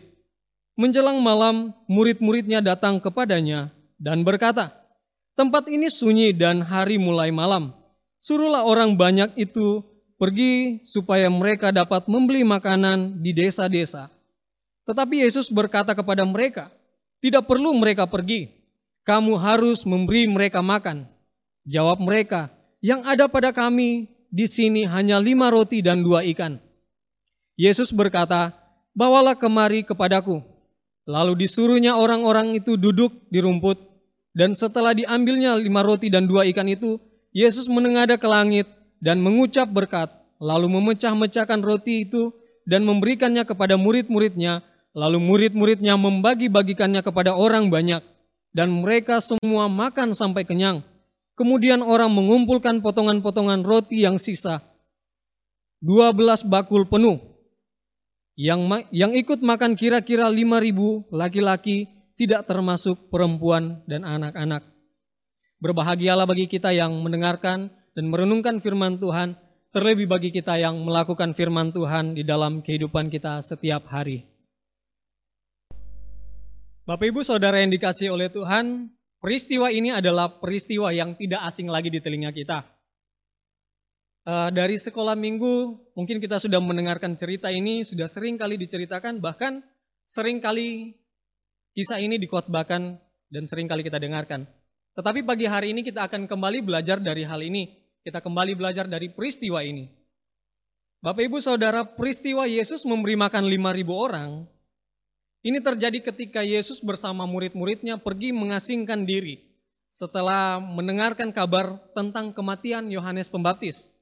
Menjelang 0.74 1.22
malam, 1.22 1.70
murid-muridnya 1.86 2.58
datang 2.58 2.98
kepadanya 2.98 3.70
dan 3.96 4.26
berkata, 4.26 4.74
Tempat 5.34 5.66
ini 5.66 5.90
sunyi 5.90 6.30
dan 6.30 6.62
hari 6.62 6.94
mulai 6.94 7.34
malam. 7.34 7.74
Suruhlah 8.22 8.62
orang 8.62 8.94
banyak 8.94 9.34
itu 9.34 9.82
pergi 10.14 10.78
supaya 10.86 11.26
mereka 11.26 11.74
dapat 11.74 12.06
membeli 12.06 12.46
makanan 12.46 13.18
di 13.18 13.34
desa-desa. 13.34 14.14
Tetapi 14.86 15.26
Yesus 15.26 15.50
berkata 15.50 15.90
kepada 15.90 16.22
mereka, 16.22 16.70
"Tidak 17.18 17.42
perlu 17.50 17.74
mereka 17.74 18.06
pergi, 18.06 18.46
kamu 19.02 19.34
harus 19.34 19.82
memberi 19.82 20.30
mereka 20.30 20.62
makan." 20.62 21.10
Jawab 21.66 21.98
mereka, 21.98 22.54
"Yang 22.78 23.00
ada 23.02 23.24
pada 23.26 23.50
kami 23.50 24.06
di 24.30 24.46
sini 24.46 24.86
hanya 24.86 25.18
lima 25.18 25.50
roti 25.50 25.82
dan 25.82 26.04
dua 26.04 26.22
ikan." 26.30 26.62
Yesus 27.54 27.94
berkata, 27.94 28.50
"Bawalah 28.94 29.38
kemari 29.38 29.86
kepadaku." 29.86 30.42
Lalu 31.04 31.46
disuruhnya 31.46 31.94
orang-orang 31.94 32.56
itu 32.58 32.74
duduk 32.80 33.12
di 33.28 33.38
rumput, 33.38 33.76
dan 34.34 34.56
setelah 34.56 34.96
diambilnya 34.96 35.54
lima 35.54 35.84
roti 35.84 36.08
dan 36.08 36.24
dua 36.26 36.48
ikan 36.50 36.66
itu, 36.66 36.96
Yesus 37.30 37.68
menengadah 37.68 38.16
ke 38.16 38.24
langit 38.24 38.66
dan 38.98 39.20
mengucap 39.20 39.68
berkat, 39.68 40.08
lalu 40.40 40.66
memecah-mecahkan 40.80 41.60
roti 41.60 42.08
itu 42.08 42.32
dan 42.64 42.82
memberikannya 42.88 43.44
kepada 43.44 43.76
murid-muridnya, 43.76 44.64
lalu 44.96 45.20
murid-muridnya 45.20 45.94
membagi-bagikannya 46.00 47.04
kepada 47.04 47.36
orang 47.36 47.68
banyak, 47.68 48.00
dan 48.56 48.72
mereka 48.72 49.20
semua 49.20 49.68
makan 49.68 50.16
sampai 50.16 50.48
kenyang. 50.48 50.80
Kemudian 51.34 51.82
orang 51.82 52.14
mengumpulkan 52.14 52.78
potongan-potongan 52.80 53.66
roti 53.66 54.06
yang 54.06 54.16
sisa, 54.16 54.62
12 55.84 56.46
bakul 56.46 56.88
penuh. 56.88 57.33
Yang, 58.34 58.90
yang 58.90 59.14
ikut 59.14 59.46
makan 59.46 59.78
kira-kira 59.78 60.26
5.000 60.26 61.14
laki-laki, 61.14 61.86
tidak 62.18 62.50
termasuk 62.50 63.06
perempuan 63.06 63.86
dan 63.86 64.02
anak-anak. 64.02 64.66
Berbahagialah 65.62 66.26
bagi 66.26 66.50
kita 66.50 66.74
yang 66.74 66.98
mendengarkan 66.98 67.70
dan 67.94 68.04
merenungkan 68.10 68.58
firman 68.58 68.98
Tuhan, 68.98 69.38
terlebih 69.70 70.10
bagi 70.10 70.30
kita 70.34 70.58
yang 70.58 70.82
melakukan 70.82 71.34
firman 71.34 71.70
Tuhan 71.70 72.18
di 72.18 72.26
dalam 72.26 72.58
kehidupan 72.58 73.06
kita 73.06 73.38
setiap 73.38 73.86
hari. 73.86 74.26
Bapak 76.84 77.06
Ibu 77.14 77.22
Saudara 77.22 77.62
yang 77.62 77.70
dikasih 77.70 78.12
oleh 78.12 78.28
Tuhan, 78.34 78.92
peristiwa 79.22 79.70
ini 79.70 79.94
adalah 79.94 80.42
peristiwa 80.42 80.90
yang 80.90 81.14
tidak 81.14 81.48
asing 81.48 81.70
lagi 81.70 81.88
di 81.88 82.02
telinga 82.02 82.34
kita. 82.34 82.73
Uh, 84.24 84.48
dari 84.48 84.80
sekolah 84.80 85.12
minggu, 85.12 85.76
mungkin 85.92 86.16
kita 86.16 86.40
sudah 86.40 86.56
mendengarkan 86.56 87.12
cerita 87.12 87.52
ini, 87.52 87.84
sudah 87.84 88.08
sering 88.08 88.40
kali 88.40 88.56
diceritakan, 88.56 89.20
bahkan 89.20 89.60
sering 90.08 90.40
kali 90.40 90.96
kisah 91.76 92.00
ini 92.00 92.16
dikotbahkan 92.16 92.96
dan 93.28 93.44
sering 93.44 93.68
kali 93.68 93.84
kita 93.84 94.00
dengarkan. 94.00 94.48
Tetapi 94.96 95.28
pagi 95.28 95.44
hari 95.44 95.76
ini 95.76 95.84
kita 95.84 96.08
akan 96.08 96.24
kembali 96.24 96.64
belajar 96.64 97.02
dari 97.04 97.26
hal 97.28 97.44
ini. 97.44 97.68
Kita 98.00 98.24
kembali 98.24 98.56
belajar 98.56 98.88
dari 98.88 99.12
peristiwa 99.12 99.60
ini. 99.60 99.92
Bapak 101.04 101.24
Ibu 101.28 101.36
Saudara, 101.44 101.84
peristiwa 101.84 102.48
Yesus 102.48 102.84
memberi 102.88 103.16
makan 103.16 103.44
5.000 103.44 103.92
orang, 103.92 104.48
ini 105.44 105.60
terjadi 105.60 106.00
ketika 106.00 106.40
Yesus 106.40 106.80
bersama 106.80 107.28
murid-muridnya 107.28 108.00
pergi 108.00 108.32
mengasingkan 108.32 109.04
diri 109.04 109.44
setelah 109.92 110.56
mendengarkan 110.56 111.28
kabar 111.28 111.76
tentang 111.92 112.32
kematian 112.32 112.88
Yohanes 112.88 113.28
Pembaptis. 113.28 113.93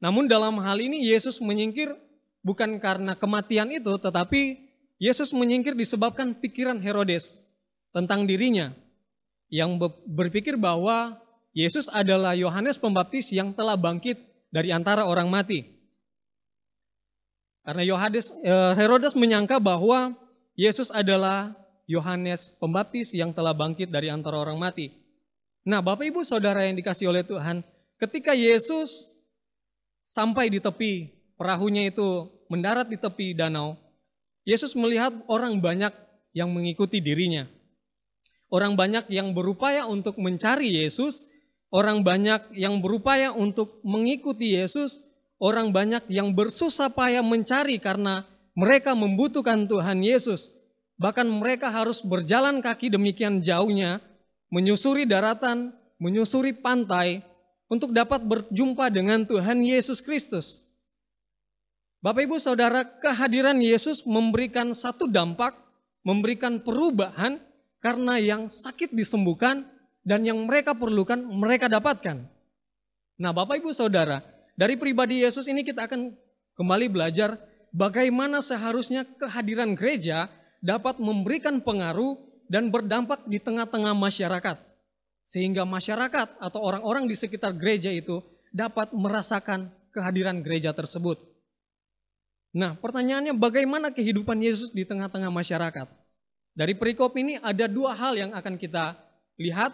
Namun 0.00 0.26
dalam 0.26 0.56
hal 0.64 0.80
ini 0.80 1.04
Yesus 1.04 1.38
menyingkir 1.44 1.92
bukan 2.40 2.80
karena 2.80 3.12
kematian 3.12 3.68
itu, 3.68 3.92
tetapi 4.00 4.56
Yesus 4.96 5.32
menyingkir 5.36 5.76
disebabkan 5.76 6.32
pikiran 6.36 6.80
Herodes 6.80 7.44
tentang 7.92 8.24
dirinya 8.24 8.72
yang 9.52 9.76
berpikir 10.08 10.56
bahwa 10.56 11.20
Yesus 11.52 11.90
adalah 11.90 12.32
Yohanes 12.32 12.80
Pembaptis 12.80 13.28
yang 13.34 13.52
telah 13.52 13.74
bangkit 13.74 14.16
dari 14.48 14.70
antara 14.70 15.04
orang 15.04 15.28
mati. 15.28 15.66
Karena 17.66 17.84
Yohanes, 17.84 18.32
eh, 18.40 18.72
Herodes 18.78 19.12
menyangka 19.18 19.60
bahwa 19.60 20.16
Yesus 20.54 20.88
adalah 20.94 21.52
Yohanes 21.90 22.54
Pembaptis 22.56 23.10
yang 23.10 23.34
telah 23.34 23.50
bangkit 23.50 23.90
dari 23.90 24.08
antara 24.08 24.38
orang 24.38 24.56
mati. 24.56 24.94
Nah, 25.66 25.82
Bapak 25.82 26.06
Ibu 26.06 26.22
Saudara 26.22 26.64
yang 26.64 26.78
dikasih 26.78 27.10
oleh 27.10 27.26
Tuhan, 27.26 27.66
ketika 27.98 28.32
Yesus 28.32 29.09
sampai 30.10 30.50
di 30.50 30.58
tepi 30.58 31.14
perahunya 31.38 31.94
itu 31.94 32.26
mendarat 32.50 32.90
di 32.90 32.98
tepi 32.98 33.30
danau, 33.30 33.78
Yesus 34.42 34.74
melihat 34.74 35.14
orang 35.30 35.62
banyak 35.62 35.94
yang 36.34 36.50
mengikuti 36.50 36.98
dirinya. 36.98 37.46
Orang 38.50 38.74
banyak 38.74 39.06
yang 39.06 39.30
berupaya 39.30 39.86
untuk 39.86 40.18
mencari 40.18 40.74
Yesus, 40.82 41.22
orang 41.70 42.02
banyak 42.02 42.50
yang 42.58 42.82
berupaya 42.82 43.30
untuk 43.30 43.78
mengikuti 43.86 44.58
Yesus, 44.58 44.98
orang 45.38 45.70
banyak 45.70 46.02
yang 46.10 46.34
bersusah 46.34 46.90
payah 46.90 47.22
mencari 47.22 47.78
karena 47.78 48.26
mereka 48.58 48.98
membutuhkan 48.98 49.70
Tuhan 49.70 50.02
Yesus. 50.02 50.50
Bahkan 50.98 51.30
mereka 51.30 51.70
harus 51.70 52.02
berjalan 52.02 52.58
kaki 52.58 52.90
demikian 52.90 53.38
jauhnya, 53.38 54.02
menyusuri 54.50 55.06
daratan, 55.06 55.70
menyusuri 56.02 56.50
pantai, 56.50 57.22
untuk 57.70 57.94
dapat 57.94 58.26
berjumpa 58.26 58.90
dengan 58.90 59.22
Tuhan 59.22 59.62
Yesus 59.62 60.02
Kristus. 60.02 60.66
Bapak 62.02 62.26
Ibu 62.26 62.42
Saudara, 62.42 62.82
kehadiran 62.82 63.62
Yesus 63.62 64.02
memberikan 64.02 64.74
satu 64.74 65.06
dampak, 65.06 65.54
memberikan 66.02 66.58
perubahan 66.58 67.38
karena 67.78 68.18
yang 68.18 68.50
sakit 68.50 68.90
disembuhkan 68.90 69.62
dan 70.02 70.26
yang 70.26 70.42
mereka 70.48 70.74
perlukan 70.74 71.22
mereka 71.22 71.70
dapatkan. 71.70 72.26
Nah, 73.20 73.30
Bapak 73.30 73.62
Ibu 73.62 73.70
Saudara, 73.70 74.24
dari 74.56 74.74
pribadi 74.80 75.22
Yesus 75.22 75.46
ini 75.46 75.62
kita 75.62 75.86
akan 75.86 76.16
kembali 76.56 76.88
belajar 76.88 77.36
bagaimana 77.70 78.40
seharusnya 78.42 79.04
kehadiran 79.20 79.76
gereja 79.76 80.32
dapat 80.64 80.98
memberikan 80.98 81.60
pengaruh 81.60 82.16
dan 82.50 82.72
berdampak 82.72 83.22
di 83.28 83.38
tengah-tengah 83.38 83.92
masyarakat. 83.94 84.69
Sehingga 85.30 85.62
masyarakat 85.62 86.42
atau 86.42 86.58
orang-orang 86.58 87.06
di 87.06 87.14
sekitar 87.14 87.54
gereja 87.54 87.94
itu 87.94 88.18
dapat 88.50 88.90
merasakan 88.90 89.70
kehadiran 89.94 90.42
gereja 90.42 90.74
tersebut. 90.74 91.22
Nah, 92.50 92.74
pertanyaannya 92.74 93.30
bagaimana 93.38 93.94
kehidupan 93.94 94.42
Yesus 94.42 94.74
di 94.74 94.82
tengah-tengah 94.82 95.30
masyarakat? 95.30 95.86
Dari 96.58 96.74
perikop 96.74 97.14
ini 97.14 97.38
ada 97.38 97.70
dua 97.70 97.94
hal 97.94 98.18
yang 98.18 98.34
akan 98.34 98.58
kita 98.58 98.98
lihat 99.38 99.70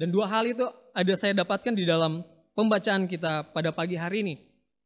dan 0.00 0.08
dua 0.08 0.24
hal 0.24 0.48
itu 0.48 0.64
ada 0.96 1.12
saya 1.20 1.36
dapatkan 1.36 1.76
di 1.76 1.84
dalam 1.84 2.24
pembacaan 2.56 3.04
kita 3.04 3.52
pada 3.52 3.76
pagi 3.76 4.00
hari 4.00 4.24
ini. 4.24 4.34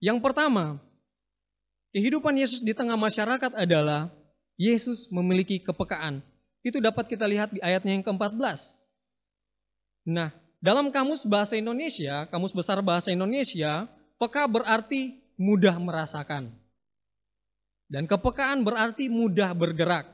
Yang 0.03 0.19
pertama, 0.19 0.83
kehidupan 1.95 2.35
Yesus 2.35 2.67
di 2.67 2.75
tengah 2.75 2.99
masyarakat 2.99 3.55
adalah 3.55 4.11
Yesus 4.59 5.07
memiliki 5.15 5.63
kepekaan. 5.63 6.27
Itu 6.67 6.83
dapat 6.83 7.07
kita 7.07 7.23
lihat 7.23 7.55
di 7.55 7.63
ayatnya 7.63 7.95
yang 7.95 8.03
ke-14. 8.03 8.78
Nah, 10.09 10.33
dalam 10.57 10.89
kamus 10.89 11.29
bahasa 11.29 11.61
Indonesia, 11.61 12.25
kamus 12.33 12.57
besar 12.57 12.81
bahasa 12.81 13.13
Indonesia, 13.13 13.85
peka 14.17 14.49
berarti 14.49 15.21
mudah 15.37 15.77
merasakan. 15.77 16.49
Dan 17.93 18.09
kepekaan 18.09 18.65
berarti 18.65 19.13
mudah 19.13 19.53
bergerak. 19.53 20.09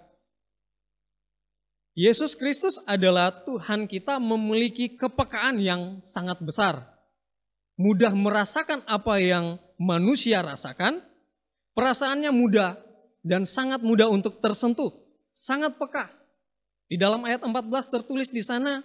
Yesus 1.94 2.34
Kristus 2.34 2.82
adalah 2.90 3.30
Tuhan 3.46 3.86
kita 3.86 4.18
memiliki 4.18 4.98
kepekaan 4.98 5.62
yang 5.62 6.02
sangat 6.02 6.42
besar. 6.42 6.82
Mudah 7.78 8.10
merasakan 8.10 8.82
apa 8.90 9.22
yang 9.22 9.62
manusia 9.78 10.42
rasakan, 10.42 11.06
perasaannya 11.78 12.34
mudah 12.34 12.82
dan 13.22 13.46
sangat 13.46 13.78
mudah 13.78 14.10
untuk 14.10 14.42
tersentuh, 14.42 14.90
sangat 15.30 15.78
peka. 15.78 16.10
Di 16.90 16.98
dalam 16.98 17.22
ayat 17.22 17.46
14 17.46 17.94
tertulis 17.94 18.30
di 18.30 18.42
sana, 18.42 18.82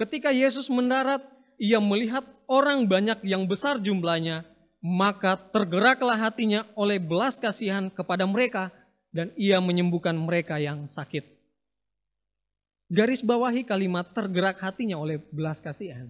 ketika 0.00 0.32
Yesus 0.32 0.68
mendarat, 0.72 1.24
ia 1.56 1.80
melihat 1.80 2.24
orang 2.48 2.84
banyak 2.86 3.24
yang 3.24 3.48
besar 3.48 3.80
jumlahnya, 3.80 4.44
maka 4.80 5.34
tergeraklah 5.34 6.16
hatinya 6.16 6.68
oleh 6.78 7.00
belas 7.00 7.40
kasihan 7.42 7.90
kepada 7.90 8.28
mereka 8.28 8.70
dan 9.10 9.32
ia 9.34 9.58
menyembuhkan 9.58 10.14
mereka 10.14 10.60
yang 10.60 10.84
sakit. 10.84 11.24
Garis 12.86 13.18
bawahi 13.18 13.66
kalimat 13.66 14.06
tergerak 14.14 14.62
hatinya 14.62 14.94
oleh 15.00 15.18
belas 15.18 15.58
kasihan. 15.58 16.06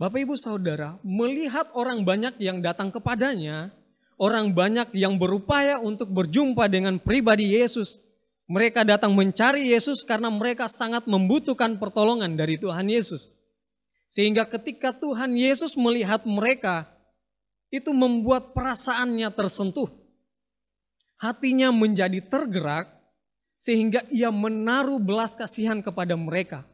Bapak 0.00 0.24
ibu 0.24 0.34
saudara, 0.40 0.96
melihat 1.04 1.68
orang 1.76 2.00
banyak 2.00 2.40
yang 2.40 2.64
datang 2.64 2.88
kepadanya, 2.88 3.70
orang 4.16 4.50
banyak 4.50 4.88
yang 4.96 5.20
berupaya 5.20 5.78
untuk 5.78 6.08
berjumpa 6.08 6.64
dengan 6.66 6.96
pribadi 6.96 7.54
Yesus. 7.54 8.00
Mereka 8.50 8.82
datang 8.82 9.14
mencari 9.14 9.70
Yesus 9.70 10.02
karena 10.02 10.28
mereka 10.28 10.66
sangat 10.66 11.06
membutuhkan 11.06 11.78
pertolongan 11.78 12.34
dari 12.34 12.58
Tuhan 12.58 12.90
Yesus. 12.90 13.30
Sehingga 14.10 14.44
ketika 14.44 14.92
Tuhan 14.92 15.38
Yesus 15.38 15.72
melihat 15.78 16.28
mereka, 16.28 16.90
itu 17.72 17.88
membuat 17.96 18.52
perasaannya 18.52 19.32
tersentuh. 19.32 19.88
Hatinya 21.16 21.72
menjadi 21.72 22.20
tergerak 22.20 22.92
sehingga 23.56 24.04
ia 24.12 24.28
menaruh 24.28 25.00
belas 25.00 25.32
kasihan 25.32 25.80
kepada 25.80 26.18
mereka. 26.18 26.68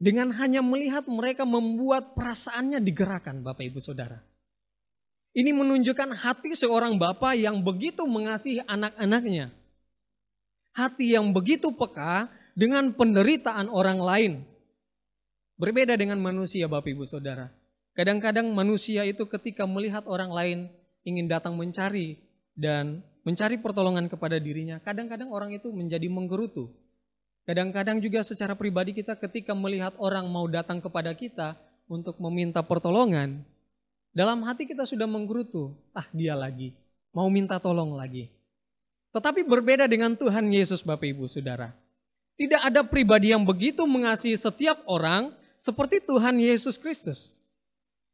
Dengan 0.00 0.32
hanya 0.38 0.64
melihat 0.64 1.04
mereka 1.10 1.44
membuat 1.44 2.14
perasaannya 2.14 2.80
digerakkan 2.80 3.42
Bapak 3.42 3.68
Ibu 3.68 3.80
Saudara. 3.82 4.29
Ini 5.30 5.54
menunjukkan 5.54 6.10
hati 6.18 6.58
seorang 6.58 6.98
bapak 6.98 7.38
yang 7.38 7.62
begitu 7.62 8.02
mengasihi 8.02 8.66
anak-anaknya. 8.66 9.54
Hati 10.74 11.14
yang 11.14 11.30
begitu 11.30 11.70
peka 11.70 12.26
dengan 12.58 12.90
penderitaan 12.90 13.70
orang 13.70 13.98
lain. 14.02 14.32
Berbeda 15.54 15.94
dengan 15.94 16.18
manusia 16.18 16.66
Bapak 16.66 16.90
Ibu 16.90 17.04
Saudara. 17.06 17.52
Kadang-kadang 17.94 18.48
manusia 18.50 19.04
itu 19.04 19.28
ketika 19.28 19.68
melihat 19.68 20.08
orang 20.08 20.32
lain 20.32 20.58
ingin 21.04 21.28
datang 21.28 21.54
mencari 21.54 22.16
dan 22.56 23.04
mencari 23.22 23.60
pertolongan 23.60 24.08
kepada 24.08 24.40
dirinya, 24.40 24.80
kadang-kadang 24.80 25.28
orang 25.30 25.52
itu 25.52 25.68
menjadi 25.70 26.08
menggerutu. 26.08 26.72
Kadang-kadang 27.44 28.00
juga 28.00 28.24
secara 28.24 28.56
pribadi 28.56 28.96
kita 28.96 29.18
ketika 29.20 29.52
melihat 29.52 29.92
orang 30.00 30.26
mau 30.30 30.48
datang 30.48 30.80
kepada 30.80 31.12
kita 31.12 31.58
untuk 31.90 32.16
meminta 32.22 32.62
pertolongan, 32.62 33.42
dalam 34.10 34.42
hati 34.42 34.66
kita 34.66 34.82
sudah 34.82 35.06
menggerutu, 35.06 35.74
ah 35.94 36.06
dia 36.10 36.34
lagi, 36.34 36.74
mau 37.14 37.30
minta 37.30 37.62
tolong 37.62 37.94
lagi. 37.94 38.30
Tetapi 39.10 39.42
berbeda 39.46 39.90
dengan 39.90 40.14
Tuhan 40.14 40.50
Yesus 40.50 40.82
Bapak 40.82 41.06
Ibu 41.10 41.26
Saudara. 41.26 41.74
Tidak 42.38 42.62
ada 42.62 42.86
pribadi 42.86 43.34
yang 43.34 43.42
begitu 43.42 43.84
mengasihi 43.86 44.38
setiap 44.38 44.80
orang 44.86 45.34
seperti 45.60 46.00
Tuhan 46.00 46.38
Yesus 46.40 46.78
Kristus. 46.80 47.36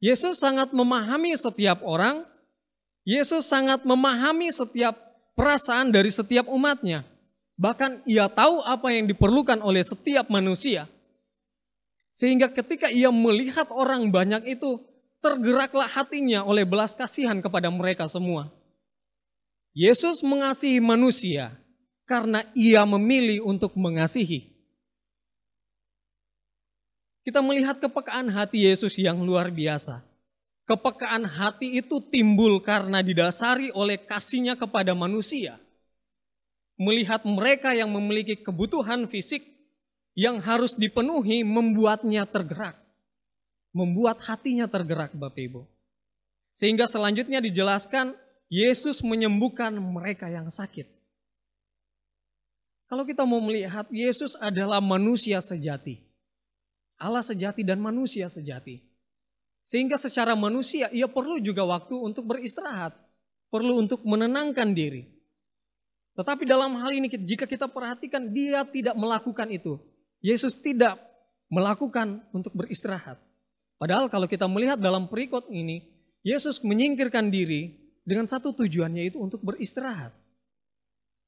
Yesus 0.02 0.40
sangat 0.40 0.72
memahami 0.72 1.32
setiap 1.36 1.80
orang, 1.84 2.24
Yesus 3.06 3.46
sangat 3.46 3.86
memahami 3.86 4.50
setiap 4.50 4.98
perasaan 5.38 5.94
dari 5.94 6.10
setiap 6.10 6.48
umatnya. 6.50 7.04
Bahkan 7.56 8.04
ia 8.04 8.28
tahu 8.28 8.60
apa 8.64 8.92
yang 8.92 9.08
diperlukan 9.08 9.64
oleh 9.64 9.80
setiap 9.80 10.28
manusia. 10.28 10.84
Sehingga 12.12 12.48
ketika 12.52 12.88
ia 12.88 13.12
melihat 13.12 13.68
orang 13.72 14.08
banyak 14.08 14.56
itu, 14.56 14.80
tergeraklah 15.26 15.90
hatinya 15.90 16.46
oleh 16.46 16.62
belas 16.62 16.94
kasihan 16.94 17.42
kepada 17.42 17.66
mereka 17.66 18.06
semua. 18.06 18.46
Yesus 19.74 20.22
mengasihi 20.22 20.78
manusia 20.78 21.58
karena 22.06 22.46
ia 22.54 22.86
memilih 22.86 23.42
untuk 23.42 23.74
mengasihi. 23.74 24.54
Kita 27.26 27.42
melihat 27.42 27.82
kepekaan 27.82 28.30
hati 28.30 28.70
Yesus 28.70 28.94
yang 28.94 29.18
luar 29.26 29.50
biasa. 29.50 30.06
Kepekaan 30.70 31.26
hati 31.26 31.82
itu 31.82 31.98
timbul 31.98 32.62
karena 32.62 33.02
didasari 33.02 33.74
oleh 33.74 33.98
kasihnya 33.98 34.54
kepada 34.54 34.94
manusia. 34.94 35.58
Melihat 36.78 37.26
mereka 37.26 37.74
yang 37.74 37.90
memiliki 37.90 38.38
kebutuhan 38.38 39.10
fisik 39.10 39.42
yang 40.14 40.38
harus 40.38 40.78
dipenuhi 40.78 41.42
membuatnya 41.42 42.30
tergerak. 42.30 42.85
Membuat 43.76 44.24
hatinya 44.24 44.64
tergerak 44.64 45.12
Bapak 45.12 45.36
Ibu. 45.36 45.68
Sehingga 46.56 46.88
selanjutnya 46.88 47.44
dijelaskan 47.44 48.16
Yesus 48.48 49.04
menyembuhkan 49.04 49.76
mereka 49.76 50.32
yang 50.32 50.48
sakit. 50.48 50.88
Kalau 52.88 53.04
kita 53.04 53.28
mau 53.28 53.42
melihat 53.42 53.84
Yesus 53.92 54.38
adalah 54.40 54.80
manusia 54.80 55.42
sejati. 55.44 56.00
Allah 56.96 57.20
sejati 57.20 57.60
dan 57.60 57.82
manusia 57.82 58.30
sejati. 58.32 58.80
Sehingga 59.66 59.98
secara 59.98 60.38
manusia 60.38 60.86
ia 60.94 61.10
perlu 61.10 61.42
juga 61.42 61.66
waktu 61.66 61.98
untuk 61.98 62.24
beristirahat. 62.30 62.94
Perlu 63.50 63.82
untuk 63.82 64.06
menenangkan 64.06 64.72
diri. 64.72 65.10
Tetapi 66.16 66.48
dalam 66.48 66.78
hal 66.80 66.96
ini 66.96 67.10
jika 67.12 67.44
kita 67.44 67.68
perhatikan 67.68 68.32
dia 68.32 68.64
tidak 68.64 68.96
melakukan 68.96 69.50
itu. 69.52 69.76
Yesus 70.22 70.56
tidak 70.56 70.96
melakukan 71.50 72.22
untuk 72.32 72.54
beristirahat. 72.54 73.25
Padahal 73.76 74.08
kalau 74.08 74.24
kita 74.24 74.48
melihat 74.48 74.80
dalam 74.80 75.08
perikot 75.08 75.52
ini, 75.52 75.84
Yesus 76.24 76.64
menyingkirkan 76.64 77.28
diri 77.28 77.76
dengan 78.02 78.24
satu 78.24 78.56
tujuan 78.56 78.96
yaitu 78.96 79.20
untuk 79.20 79.44
beristirahat. 79.44 80.16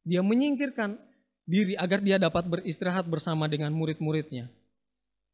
Dia 0.08 0.24
menyingkirkan 0.24 0.96
diri 1.44 1.76
agar 1.76 2.00
dia 2.00 2.16
dapat 2.16 2.48
beristirahat 2.48 3.04
bersama 3.04 3.44
dengan 3.48 3.72
murid-muridnya. 3.76 4.48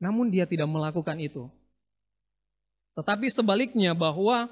Namun 0.03 0.31
dia 0.35 0.46
tidak 0.46 0.66
melakukan 0.66 1.18
itu. 1.22 1.46
Tetapi 2.98 3.27
sebaliknya 3.31 3.94
bahwa 3.94 4.50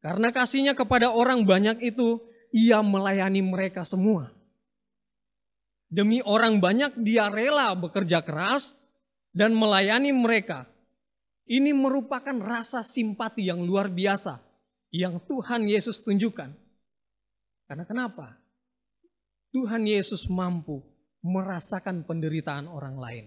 karena 0.00 0.32
kasihnya 0.32 0.72
kepada 0.78 1.10
orang 1.10 1.44
banyak 1.44 1.80
itu, 1.82 2.20
ia 2.54 2.80
melayani 2.80 3.44
mereka 3.44 3.84
semua. 3.84 4.32
Demi 5.88 6.20
orang 6.20 6.60
banyak 6.60 7.00
dia 7.00 7.32
rela 7.32 7.72
bekerja 7.72 8.20
keras 8.20 8.76
dan 9.32 9.56
melayani 9.56 10.12
mereka. 10.12 10.68
Ini 11.48 11.72
merupakan 11.72 12.36
rasa 12.36 12.84
simpati 12.84 13.48
yang 13.48 13.64
luar 13.64 13.88
biasa 13.88 14.36
yang 14.92 15.16
Tuhan 15.24 15.64
Yesus 15.64 16.04
tunjukkan. 16.04 16.52
Karena 17.64 17.84
kenapa? 17.88 18.36
Tuhan 19.52 19.88
Yesus 19.88 20.28
mampu 20.28 20.84
merasakan 21.24 22.04
penderitaan 22.04 22.68
orang 22.68 22.96
lain. 23.00 23.26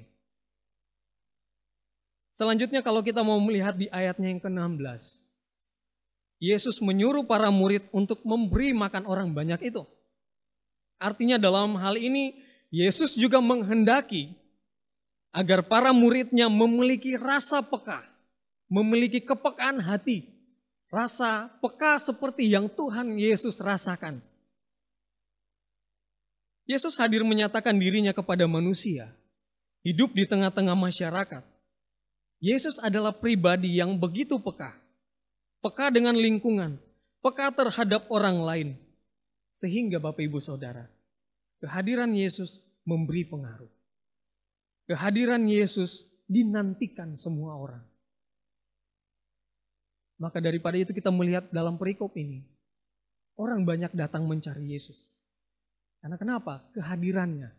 Selanjutnya 2.31 2.85
kalau 2.85 3.01
kita 3.01 3.25
mau 3.25 3.41
melihat 3.41 3.75
di 3.75 3.89
ayatnya 3.89 4.31
yang 4.31 4.41
ke-16. 4.41 5.27
Yesus 6.41 6.81
menyuruh 6.81 7.25
para 7.25 7.53
murid 7.53 7.85
untuk 7.93 8.25
memberi 8.25 8.73
makan 8.73 9.05
orang 9.05 9.29
banyak 9.29 9.61
itu. 9.73 9.85
Artinya 10.97 11.37
dalam 11.37 11.77
hal 11.77 11.97
ini 11.97 12.37
Yesus 12.73 13.13
juga 13.13 13.37
menghendaki 13.41 14.33
agar 15.33 15.65
para 15.65 15.93
muridnya 15.93 16.49
memiliki 16.49 17.13
rasa 17.13 17.61
peka, 17.61 18.01
memiliki 18.71 19.19
kepekaan 19.19 19.83
hati, 19.83 20.23
rasa 20.87 21.51
peka 21.59 21.99
seperti 21.99 22.47
yang 22.55 22.71
Tuhan 22.71 23.19
Yesus 23.19 23.59
rasakan. 23.59 24.23
Yesus 26.63 26.95
hadir 26.95 27.27
menyatakan 27.27 27.75
dirinya 27.75 28.15
kepada 28.15 28.47
manusia, 28.47 29.11
hidup 29.83 30.15
di 30.15 30.23
tengah-tengah 30.23 30.71
masyarakat. 30.79 31.43
Yesus 32.39 32.79
adalah 32.79 33.11
pribadi 33.11 33.75
yang 33.75 33.99
begitu 33.99 34.39
peka, 34.39 34.71
peka 35.59 35.91
dengan 35.91 36.15
lingkungan, 36.15 36.79
peka 37.19 37.51
terhadap 37.51 38.07
orang 38.07 38.39
lain, 38.39 38.69
sehingga 39.51 39.99
Bapak 39.99 40.23
Ibu 40.23 40.39
Saudara, 40.39 40.87
kehadiran 41.59 42.15
Yesus 42.15 42.63
memberi 42.87 43.27
pengaruh. 43.27 43.69
Kehadiran 44.87 45.43
Yesus 45.43 46.07
dinantikan 46.31 47.19
semua 47.19 47.59
orang. 47.59 47.90
Maka 50.21 50.37
daripada 50.37 50.77
itu 50.77 50.93
kita 50.93 51.09
melihat 51.09 51.49
dalam 51.49 51.81
perikop 51.81 52.13
ini, 52.13 52.45
orang 53.41 53.65
banyak 53.65 53.89
datang 53.97 54.29
mencari 54.29 54.69
Yesus. 54.69 55.17
Karena 55.97 56.13
kenapa? 56.21 56.61
Kehadirannya 56.77 57.49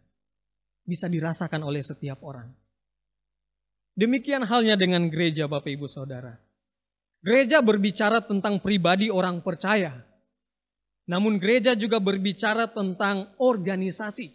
bisa 0.86 1.10
dirasakan 1.10 1.66
oleh 1.66 1.82
setiap 1.82 2.22
orang. 2.22 2.46
Demikian 3.98 4.46
halnya 4.46 4.78
dengan 4.78 5.10
gereja 5.10 5.50
Bapak 5.50 5.74
Ibu 5.74 5.90
Saudara. 5.90 6.38
Gereja 7.22 7.58
berbicara 7.58 8.22
tentang 8.22 8.62
pribadi 8.62 9.10
orang 9.10 9.42
percaya. 9.42 9.98
Namun 11.10 11.42
gereja 11.42 11.74
juga 11.74 11.98
berbicara 11.98 12.70
tentang 12.70 13.30
organisasi. 13.42 14.30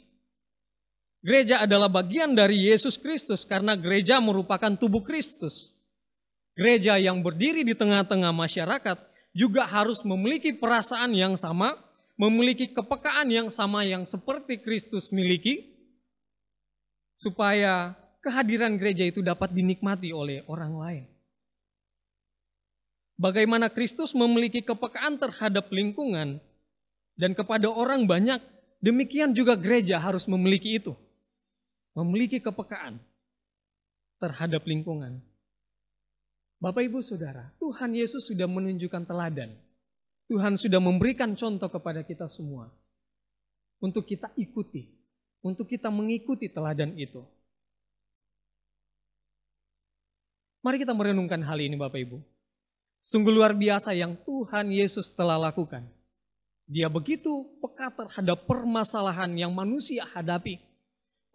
Gereja 1.23 1.63
adalah 1.63 1.87
bagian 1.87 2.35
dari 2.35 2.67
Yesus 2.67 2.99
Kristus 2.99 3.47
karena 3.47 3.75
gereja 3.79 4.19
merupakan 4.19 4.75
tubuh 4.75 5.03
Kristus. 5.03 5.76
Gereja 6.57 6.97
yang 6.97 7.21
berdiri 7.21 7.61
di 7.61 7.77
tengah-tengah 7.77 8.33
masyarakat 8.33 8.97
juga 9.37 9.69
harus 9.69 10.01
memiliki 10.01 10.57
perasaan 10.57 11.13
yang 11.13 11.37
sama, 11.37 11.77
memiliki 12.17 12.73
kepekaan 12.73 13.29
yang 13.29 13.53
sama 13.53 13.85
yang 13.85 14.09
seperti 14.09 14.57
Kristus 14.57 15.13
miliki, 15.13 15.77
supaya 17.13 17.93
kehadiran 18.25 18.81
gereja 18.81 19.05
itu 19.05 19.21
dapat 19.21 19.53
dinikmati 19.53 20.09
oleh 20.09 20.41
orang 20.49 20.73
lain. 20.73 21.03
Bagaimana 23.21 23.69
Kristus 23.69 24.17
memiliki 24.17 24.65
kepekaan 24.65 25.21
terhadap 25.21 25.69
lingkungan 25.69 26.41
dan 27.17 27.37
kepada 27.37 27.69
orang 27.69 28.09
banyak, 28.09 28.41
demikian 28.81 29.37
juga 29.37 29.53
gereja 29.53 30.01
harus 30.01 30.25
memiliki 30.25 30.81
itu 30.81 30.97
memiliki 31.97 32.37
kepekaan 32.37 33.01
terhadap 34.21 34.61
lingkungan. 34.69 35.25
Bapak 36.57 36.83
Ibu 36.89 36.99
Saudara, 37.05 37.53
Tuhan 37.61 37.93
Yesus 37.93 38.29
sudah 38.29 38.49
menunjukkan 38.49 39.05
teladan. 39.05 39.53
Tuhan 40.27 40.57
sudah 40.57 40.81
memberikan 40.81 41.37
contoh 41.37 41.69
kepada 41.69 42.01
kita 42.01 42.25
semua. 42.25 42.73
Untuk 43.77 44.09
kita 44.09 44.33
ikuti. 44.35 44.89
Untuk 45.45 45.69
kita 45.69 45.93
mengikuti 45.93 46.49
teladan 46.49 46.97
itu. 46.97 47.21
Mari 50.65 50.81
kita 50.81 50.91
merenungkan 50.97 51.39
hal 51.45 51.61
ini 51.61 51.77
Bapak 51.77 52.01
Ibu. 52.01 52.17
Sungguh 52.99 53.31
luar 53.31 53.53
biasa 53.55 53.93
yang 53.93 54.17
Tuhan 54.25 54.73
Yesus 54.73 55.13
telah 55.13 55.39
lakukan. 55.39 55.85
Dia 56.67 56.91
begitu 56.91 57.47
peka 57.63 57.93
terhadap 57.95 58.43
permasalahan 58.43 59.31
yang 59.37 59.55
manusia 59.55 60.03
hadapi 60.11 60.59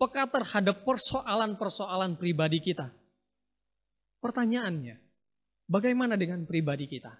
peka 0.03 0.27
terhadap 0.27 0.83
persoalan-persoalan 0.83 2.19
pribadi 2.19 2.59
kita. 2.59 2.91
Pertanyaannya, 4.19 4.99
bagaimana 5.73 6.21
dengan 6.21 6.45
pribadi 6.45 6.85
kita? 6.85 7.17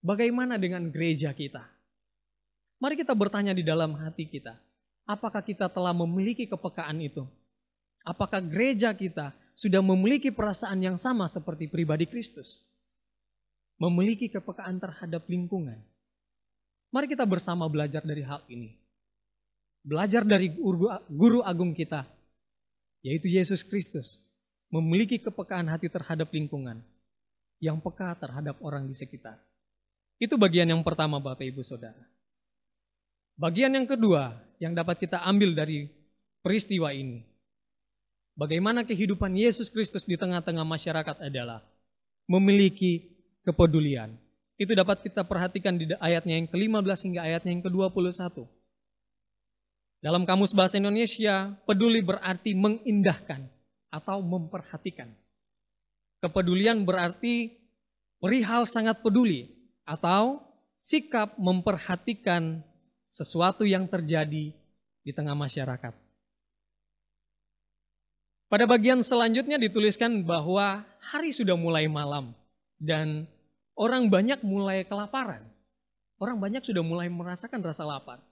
Bagaimana 0.00 0.56
dengan 0.56 0.88
gereja 0.88 1.36
kita? 1.36 1.60
Mari 2.80 2.96
kita 2.96 3.12
bertanya 3.12 3.52
di 3.52 3.60
dalam 3.60 3.92
hati 4.00 4.24
kita, 4.24 4.56
apakah 5.04 5.44
kita 5.44 5.68
telah 5.68 5.92
memiliki 5.92 6.48
kepekaan 6.48 7.04
itu? 7.04 7.28
Apakah 8.04 8.40
gereja 8.40 8.96
kita 8.96 9.36
sudah 9.52 9.84
memiliki 9.84 10.32
perasaan 10.32 10.80
yang 10.80 10.96
sama 10.96 11.28
seperti 11.28 11.68
pribadi 11.68 12.08
Kristus? 12.08 12.64
Memiliki 13.76 14.32
kepekaan 14.32 14.80
terhadap 14.80 15.24
lingkungan. 15.28 15.76
Mari 16.88 17.12
kita 17.12 17.28
bersama 17.28 17.68
belajar 17.68 18.00
dari 18.04 18.24
hal 18.24 18.40
ini 18.48 18.84
belajar 19.84 20.24
dari 20.24 20.48
guru, 20.48 21.44
agung 21.44 21.76
kita, 21.76 22.08
yaitu 23.04 23.28
Yesus 23.28 23.60
Kristus, 23.60 24.24
memiliki 24.72 25.20
kepekaan 25.20 25.68
hati 25.68 25.92
terhadap 25.92 26.32
lingkungan, 26.32 26.80
yang 27.64 27.80
peka 27.80 28.12
terhadap 28.20 28.60
orang 28.60 28.84
di 28.84 28.92
sekitar. 28.92 29.40
Itu 30.20 30.36
bagian 30.36 30.68
yang 30.68 30.84
pertama 30.84 31.16
Bapak 31.16 31.48
Ibu 31.48 31.64
Saudara. 31.64 32.04
Bagian 33.40 33.72
yang 33.72 33.88
kedua 33.88 34.36
yang 34.60 34.76
dapat 34.76 35.00
kita 35.00 35.24
ambil 35.24 35.56
dari 35.56 35.88
peristiwa 36.44 36.92
ini. 36.92 37.24
Bagaimana 38.36 38.84
kehidupan 38.84 39.32
Yesus 39.32 39.72
Kristus 39.72 40.04
di 40.04 40.20
tengah-tengah 40.20 40.66
masyarakat 40.66 41.16
adalah 41.24 41.64
memiliki 42.28 43.14
kepedulian. 43.42 44.12
Itu 44.54 44.76
dapat 44.76 45.02
kita 45.02 45.26
perhatikan 45.26 45.74
di 45.74 45.90
ayatnya 45.98 46.38
yang 46.38 46.46
ke-15 46.46 46.98
hingga 47.10 47.20
ayatnya 47.26 47.50
yang 47.58 47.64
ke-21. 47.66 48.46
Dalam 50.04 50.22
kamus 50.28 50.52
bahasa 50.52 50.78
Indonesia, 50.78 51.56
peduli 51.64 52.04
berarti 52.04 52.52
mengindahkan 52.52 53.48
atau 53.88 54.20
memperhatikan. 54.20 55.10
Kepedulian 56.24 56.88
berarti 56.88 57.52
perihal 58.16 58.64
sangat 58.64 59.04
peduli 59.04 59.52
atau 59.84 60.40
sikap 60.80 61.36
memperhatikan 61.36 62.64
sesuatu 63.12 63.68
yang 63.68 63.84
terjadi 63.84 64.56
di 65.04 65.12
tengah 65.12 65.36
masyarakat. 65.36 65.92
Pada 68.48 68.64
bagian 68.64 69.04
selanjutnya 69.04 69.60
dituliskan 69.60 70.24
bahwa 70.24 70.88
hari 71.04 71.28
sudah 71.28 71.60
mulai 71.60 71.92
malam 71.92 72.32
dan 72.80 73.28
orang 73.76 74.08
banyak 74.08 74.40
mulai 74.40 74.80
kelaparan. 74.88 75.44
Orang 76.16 76.40
banyak 76.40 76.64
sudah 76.64 76.80
mulai 76.80 77.12
merasakan 77.12 77.60
rasa 77.60 77.84
lapar. 77.84 78.24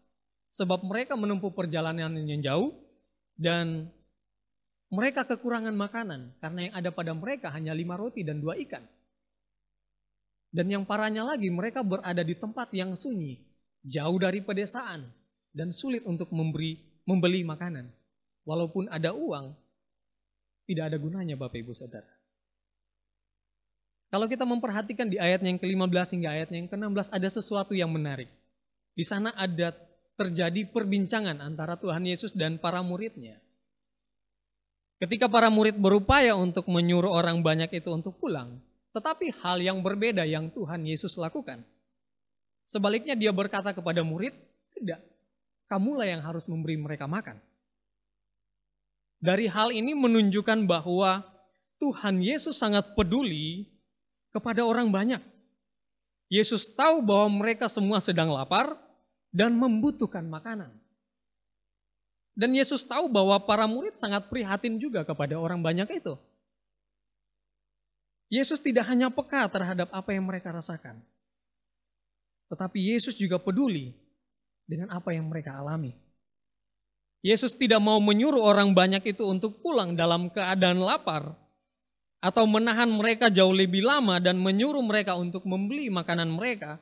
Sebab 0.49 0.81
mereka 0.81 1.13
menempuh 1.13 1.53
perjalanan 1.53 2.09
yang 2.25 2.41
jauh 2.41 2.73
dan 3.37 3.93
mereka 4.93 5.25
kekurangan 5.25 5.73
makanan 5.73 6.37
karena 6.37 6.61
yang 6.69 6.75
ada 6.77 6.91
pada 6.93 7.17
mereka 7.17 7.49
hanya 7.49 7.73
lima 7.73 7.97
roti 7.97 8.21
dan 8.21 8.45
dua 8.45 8.61
ikan. 8.61 8.85
Dan 10.53 10.69
yang 10.69 10.85
parahnya 10.85 11.25
lagi 11.25 11.49
mereka 11.49 11.81
berada 11.81 12.21
di 12.21 12.37
tempat 12.37 12.69
yang 12.77 12.93
sunyi, 12.93 13.41
jauh 13.89 14.21
dari 14.21 14.45
pedesaan 14.45 15.09
dan 15.57 15.73
sulit 15.73 16.05
untuk 16.05 16.29
memberi 16.29 16.77
membeli 17.09 17.41
makanan. 17.41 17.89
Walaupun 18.45 18.93
ada 18.93 19.17
uang, 19.17 19.57
tidak 20.69 20.93
ada 20.93 20.99
gunanya 21.01 21.41
Bapak 21.41 21.57
Ibu 21.57 21.73
Saudara. 21.73 22.13
Kalau 24.13 24.29
kita 24.29 24.45
memperhatikan 24.45 25.09
di 25.09 25.17
ayat 25.17 25.41
yang 25.41 25.57
ke-15 25.57 26.21
hingga 26.21 26.31
ayat 26.37 26.49
yang 26.53 26.69
ke-16 26.69 27.09
ada 27.17 27.29
sesuatu 27.33 27.73
yang 27.73 27.89
menarik. 27.89 28.29
Di 28.93 29.09
sana 29.09 29.33
ada 29.33 29.73
terjadi 30.21 30.69
perbincangan 30.69 31.41
antara 31.41 31.81
Tuhan 31.81 32.05
Yesus 32.05 32.37
dan 32.37 32.61
para 32.61 32.85
muridnya. 32.85 33.41
Ketika 35.03 35.27
para 35.27 35.51
murid 35.51 35.75
berupaya 35.83 36.39
untuk 36.39 36.71
menyuruh 36.71 37.11
orang 37.11 37.43
banyak 37.43 37.75
itu 37.75 37.91
untuk 37.91 38.15
pulang, 38.23 38.63
tetapi 38.95 39.35
hal 39.43 39.59
yang 39.59 39.83
berbeda 39.83 40.23
yang 40.23 40.47
Tuhan 40.55 40.87
Yesus 40.87 41.19
lakukan. 41.19 41.67
Sebaliknya 42.71 43.19
dia 43.19 43.35
berkata 43.35 43.75
kepada 43.75 44.07
murid, 44.07 44.31
tidak, 44.79 45.03
kamulah 45.67 46.07
yang 46.07 46.23
harus 46.23 46.47
memberi 46.47 46.79
mereka 46.79 47.11
makan. 47.11 47.35
Dari 49.19 49.51
hal 49.51 49.75
ini 49.75 49.91
menunjukkan 49.91 50.71
bahwa 50.71 51.27
Tuhan 51.83 52.23
Yesus 52.23 52.55
sangat 52.55 52.95
peduli 52.95 53.67
kepada 54.31 54.63
orang 54.63 54.87
banyak. 54.95 55.19
Yesus 56.31 56.71
tahu 56.79 57.03
bahwa 57.03 57.43
mereka 57.43 57.67
semua 57.67 57.99
sedang 57.99 58.31
lapar, 58.31 58.79
dan 59.33 59.57
membutuhkan 59.57 60.29
makanan. 60.29 60.71
Dan 62.33 62.57
Yesus 62.57 62.85
tahu 62.89 63.13
bahwa 63.13 63.37
para 63.45 63.69
murid 63.69 63.97
sangat 64.01 64.27
prihatin 64.33 64.81
juga 64.81 65.05
kepada 65.05 65.37
orang 65.37 65.61
banyak 65.61 65.89
itu. 66.01 66.17
Yesus 68.33 68.65
tidak 68.65 68.89
hanya 68.89 69.13
peka 69.13 69.45
terhadap 69.53 69.93
apa 69.93 70.17
yang 70.17 70.25
mereka 70.25 70.49
rasakan, 70.49 70.97
tetapi 72.49 72.81
Yesus 72.81 73.13
juga 73.13 73.37
peduli 73.37 73.93
dengan 74.65 74.89
apa 74.89 75.13
yang 75.13 75.29
mereka 75.29 75.53
alami. 75.61 75.93
Yesus 77.21 77.53
tidak 77.53 77.85
mau 77.85 78.01
menyuruh 78.01 78.41
orang 78.41 78.73
banyak 78.73 79.05
itu 79.13 79.29
untuk 79.29 79.61
pulang 79.61 79.93
dalam 79.93 80.33
keadaan 80.33 80.81
lapar, 80.81 81.37
atau 82.25 82.49
menahan 82.49 82.89
mereka 82.89 83.29
jauh 83.29 83.53
lebih 83.53 83.85
lama 83.85 84.17
dan 84.17 84.41
menyuruh 84.41 84.81
mereka 84.81 85.13
untuk 85.13 85.45
membeli 85.45 85.93
makanan 85.93 86.33
mereka, 86.33 86.81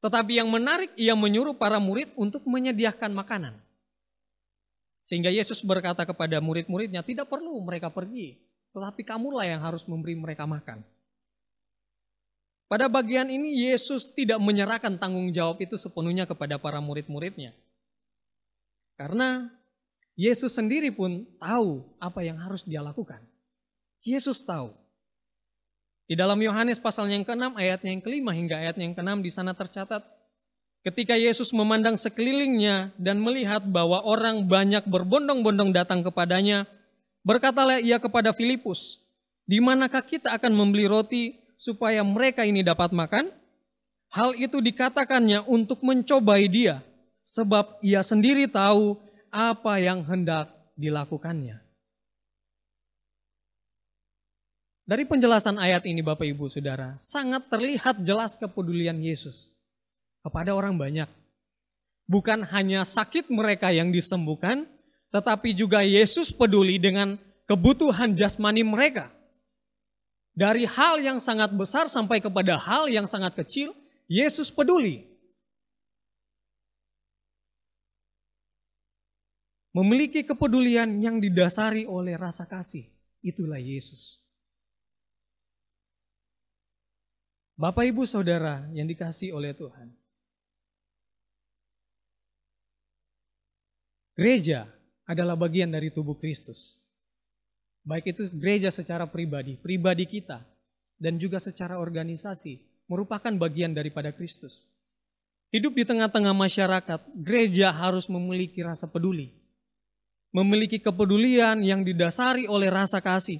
tetapi 0.00 0.38
yang 0.38 0.48
menarik, 0.48 0.96
ia 0.96 1.12
menyuruh 1.12 1.58
para 1.58 1.76
murid 1.76 2.08
untuk 2.16 2.46
menyediakan 2.48 3.12
makanan. 3.12 3.65
Sehingga 5.06 5.30
Yesus 5.30 5.62
berkata 5.62 6.02
kepada 6.02 6.42
murid-muridnya, 6.42 7.06
tidak 7.06 7.30
perlu 7.30 7.54
mereka 7.62 7.94
pergi, 7.94 8.42
tetapi 8.74 9.06
kamulah 9.06 9.46
yang 9.46 9.62
harus 9.62 9.86
memberi 9.86 10.18
mereka 10.18 10.50
makan. 10.50 10.82
Pada 12.66 12.90
bagian 12.90 13.30
ini 13.30 13.70
Yesus 13.70 14.10
tidak 14.10 14.42
menyerahkan 14.42 14.98
tanggung 14.98 15.30
jawab 15.30 15.62
itu 15.62 15.78
sepenuhnya 15.78 16.26
kepada 16.26 16.58
para 16.58 16.82
murid-muridnya. 16.82 17.54
Karena 18.98 19.46
Yesus 20.18 20.58
sendiri 20.58 20.90
pun 20.90 21.22
tahu 21.38 21.86
apa 22.02 22.26
yang 22.26 22.42
harus 22.42 22.66
dia 22.66 22.82
lakukan. 22.82 23.22
Yesus 24.02 24.42
tahu. 24.42 24.74
Di 26.10 26.18
dalam 26.18 26.42
Yohanes 26.42 26.82
pasal 26.82 27.06
yang 27.14 27.22
ke-6 27.22 27.54
ayatnya 27.54 27.94
yang 27.94 28.02
kelima 28.02 28.34
hingga 28.34 28.58
ayat 28.58 28.74
yang 28.74 28.90
ke-6 28.90 29.22
di 29.22 29.30
sana 29.30 29.54
tercatat 29.54 30.02
ketika 30.86 31.18
Yesus 31.18 31.50
memandang 31.50 31.98
sekelilingnya 31.98 32.94
dan 32.94 33.18
melihat 33.18 33.66
bahwa 33.66 34.06
orang 34.06 34.46
banyak 34.46 34.86
berbondong-bondong 34.86 35.74
datang 35.74 36.06
kepadanya, 36.06 36.70
berkatalah 37.26 37.82
ia 37.82 37.98
kepada 37.98 38.30
Filipus, 38.30 39.02
"Di 39.42 39.58
manakah 39.58 40.06
kita 40.06 40.30
akan 40.38 40.54
membeli 40.54 40.86
roti 40.86 41.34
supaya 41.58 42.06
mereka 42.06 42.46
ini 42.46 42.62
dapat 42.62 42.94
makan? 42.94 43.34
Hal 44.14 44.38
itu 44.38 44.62
dikatakannya 44.62 45.42
untuk 45.50 45.82
mencobai 45.82 46.46
dia, 46.46 46.78
sebab 47.26 47.82
ia 47.82 48.06
sendiri 48.06 48.46
tahu 48.46 48.94
apa 49.34 49.82
yang 49.82 50.06
hendak 50.06 50.54
dilakukannya. 50.78 51.58
Dari 54.86 55.02
penjelasan 55.02 55.58
ayat 55.58 55.82
ini 55.90 55.98
Bapak 55.98 56.22
Ibu 56.22 56.46
Saudara, 56.46 56.94
sangat 56.94 57.50
terlihat 57.50 57.98
jelas 58.06 58.38
kepedulian 58.38 59.02
Yesus 59.02 59.55
kepada 60.26 60.58
orang 60.58 60.74
banyak. 60.74 61.06
Bukan 62.10 62.42
hanya 62.50 62.82
sakit 62.82 63.30
mereka 63.30 63.70
yang 63.70 63.94
disembuhkan, 63.94 64.66
tetapi 65.14 65.54
juga 65.54 65.86
Yesus 65.86 66.34
peduli 66.34 66.82
dengan 66.82 67.14
kebutuhan 67.46 68.10
jasmani 68.18 68.66
mereka. 68.66 69.14
Dari 70.34 70.66
hal 70.66 70.98
yang 70.98 71.22
sangat 71.22 71.54
besar 71.54 71.86
sampai 71.86 72.18
kepada 72.18 72.58
hal 72.58 72.90
yang 72.90 73.06
sangat 73.06 73.38
kecil, 73.38 73.70
Yesus 74.10 74.50
peduli. 74.50 75.06
Memiliki 79.70 80.26
kepedulian 80.26 80.88
yang 81.00 81.22
didasari 81.22 81.86
oleh 81.86 82.18
rasa 82.18 82.48
kasih. 82.48 82.88
Itulah 83.22 83.60
Yesus. 83.60 84.26
Bapak, 87.56 87.88
ibu, 87.88 88.04
saudara 88.04 88.68
yang 88.76 88.84
dikasih 88.84 89.32
oleh 89.32 89.56
Tuhan, 89.56 89.88
gereja 94.16 94.66
adalah 95.06 95.38
bagian 95.38 95.70
dari 95.70 95.92
tubuh 95.94 96.18
Kristus. 96.18 96.80
Baik 97.86 98.16
itu 98.16 98.26
gereja 98.34 98.74
secara 98.74 99.06
pribadi, 99.06 99.54
pribadi 99.54 100.10
kita, 100.10 100.42
dan 100.98 101.22
juga 101.22 101.38
secara 101.38 101.78
organisasi, 101.78 102.58
merupakan 102.90 103.30
bagian 103.38 103.70
daripada 103.70 104.10
Kristus. 104.10 104.66
Hidup 105.54 105.78
di 105.78 105.86
tengah-tengah 105.86 106.34
masyarakat, 106.34 107.00
gereja 107.22 107.70
harus 107.70 108.10
memiliki 108.10 108.58
rasa 108.66 108.90
peduli. 108.90 109.30
Memiliki 110.34 110.82
kepedulian 110.82 111.62
yang 111.62 111.86
didasari 111.86 112.50
oleh 112.50 112.66
rasa 112.66 112.98
kasih. 112.98 113.38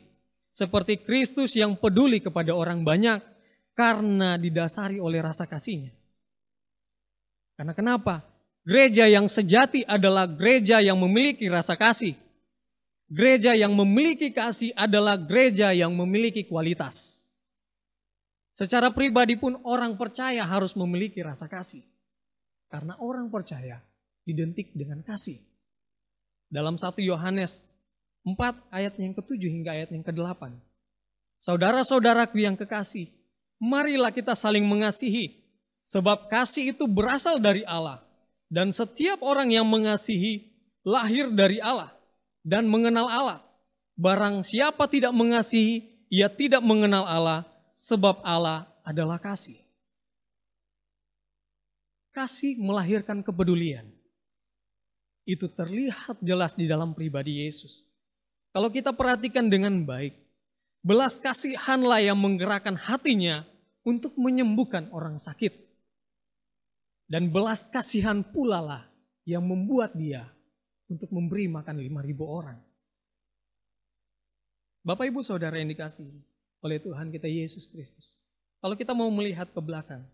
Seperti 0.55 1.03
Kristus 1.03 1.59
yang 1.59 1.75
peduli 1.75 2.23
kepada 2.23 2.55
orang 2.55 2.87
banyak 2.87 3.21
karena 3.77 4.39
didasari 4.39 5.03
oleh 5.03 5.21
rasa 5.21 5.45
kasihnya. 5.45 5.93
Karena 7.59 7.75
kenapa? 7.75 8.25
Gereja 8.67 9.07
yang 9.07 9.31
sejati 9.31 9.87
adalah 9.87 10.27
gereja 10.27 10.83
yang 10.83 10.99
memiliki 10.99 11.47
rasa 11.47 11.79
kasih 11.79 12.19
Gereja 13.07 13.55
yang 13.55 13.71
memiliki 13.71 14.35
kasih 14.35 14.75
adalah 14.75 15.15
gereja 15.15 15.71
yang 15.71 15.95
memiliki 15.95 16.43
kualitas. 16.43 17.23
Secara 18.51 18.91
pribadi 18.91 19.39
pun 19.39 19.63
orang 19.63 19.95
percaya 19.95 20.43
harus 20.43 20.75
memiliki 20.75 21.23
rasa 21.23 21.47
kasih. 21.47 21.87
Karena 22.67 22.99
orang 22.99 23.31
percaya 23.31 23.79
identik 24.27 24.75
dengan 24.75 25.07
kasih. 25.07 25.39
Dalam 26.51 26.83
1 26.83 26.99
Yohanes 26.99 27.63
4 28.27 28.75
ayat 28.75 28.99
yang 28.99 29.15
ke-7 29.15 29.39
hingga 29.39 29.71
ayat 29.71 29.95
yang 29.95 30.03
ke-8. 30.03 30.51
Saudara-saudaraku 31.39 32.43
yang 32.43 32.59
kekasih, 32.59 33.07
marilah 33.63 34.11
kita 34.11 34.35
saling 34.35 34.67
mengasihi. 34.67 35.47
Sebab 35.87 36.27
kasih 36.27 36.75
itu 36.75 36.91
berasal 36.91 37.39
dari 37.39 37.63
Allah. 37.63 38.03
Dan 38.47 38.71
setiap 38.71 39.23
orang 39.27 39.51
yang 39.51 39.67
mengasihi 39.67 40.55
lahir 40.87 41.35
dari 41.35 41.59
Allah 41.59 41.91
dan 42.47 42.71
mengenal 42.71 43.11
Allah. 43.11 43.41
Barang 43.99 44.47
siapa 44.47 44.87
tidak 44.87 45.11
mengasihi, 45.11 46.07
ia 46.13 46.31
tidak 46.31 46.63
mengenal 46.63 47.03
Allah, 47.03 47.43
sebab 47.75 48.23
Allah 48.23 48.71
adalah 48.87 49.19
kasih. 49.19 49.59
Kasih 52.15 52.55
melahirkan 52.57 53.21
kepedulian. 53.27 53.91
Itu 55.27 55.51
terlihat 55.51 56.23
jelas 56.23 56.55
di 56.55 56.71
dalam 56.71 56.95
pribadi 56.95 57.43
Yesus. 57.43 57.83
Kalau 58.55 58.71
kita 58.71 58.95
perhatikan 58.95 59.51
dengan 59.51 59.83
baik, 59.83 60.15
belas 60.87 61.19
kasihanlah 61.19 61.99
yang 61.99 62.17
menggerakkan 62.17 62.79
hatinya 62.79 63.43
untuk 63.83 64.15
menyembuhkan 64.15 64.87
orang 64.95 65.19
sakit. 65.19 65.66
Dan 67.07 67.31
belas 67.31 67.63
kasihan 67.63 68.23
pula 68.23 68.59
lah 68.59 68.83
yang 69.23 69.47
membuat 69.47 69.95
dia 69.95 70.27
untuk 70.91 71.11
memberi 71.15 71.47
makan 71.51 71.79
5.000 71.79 72.19
orang. 72.23 72.59
Bapak 74.87 75.11
Ibu 75.11 75.19
Saudara 75.23 75.59
yang 75.59 75.71
dikasih 75.71 76.07
oleh 76.63 76.79
Tuhan 76.79 77.11
kita 77.11 77.27
Yesus 77.27 77.67
Kristus. 77.67 78.19
Kalau 78.63 78.79
kita 78.79 78.95
mau 78.95 79.11
melihat 79.11 79.51
ke 79.51 79.59
belakang, 79.59 80.07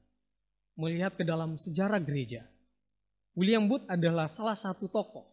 melihat 0.76 1.12
ke 1.12 1.24
dalam 1.24 1.61
sejarah 1.61 2.00
gereja, 2.00 2.48
William 3.37 3.64
Booth 3.68 3.85
adalah 3.88 4.28
salah 4.28 4.57
satu 4.57 4.88
tokoh, 4.88 5.28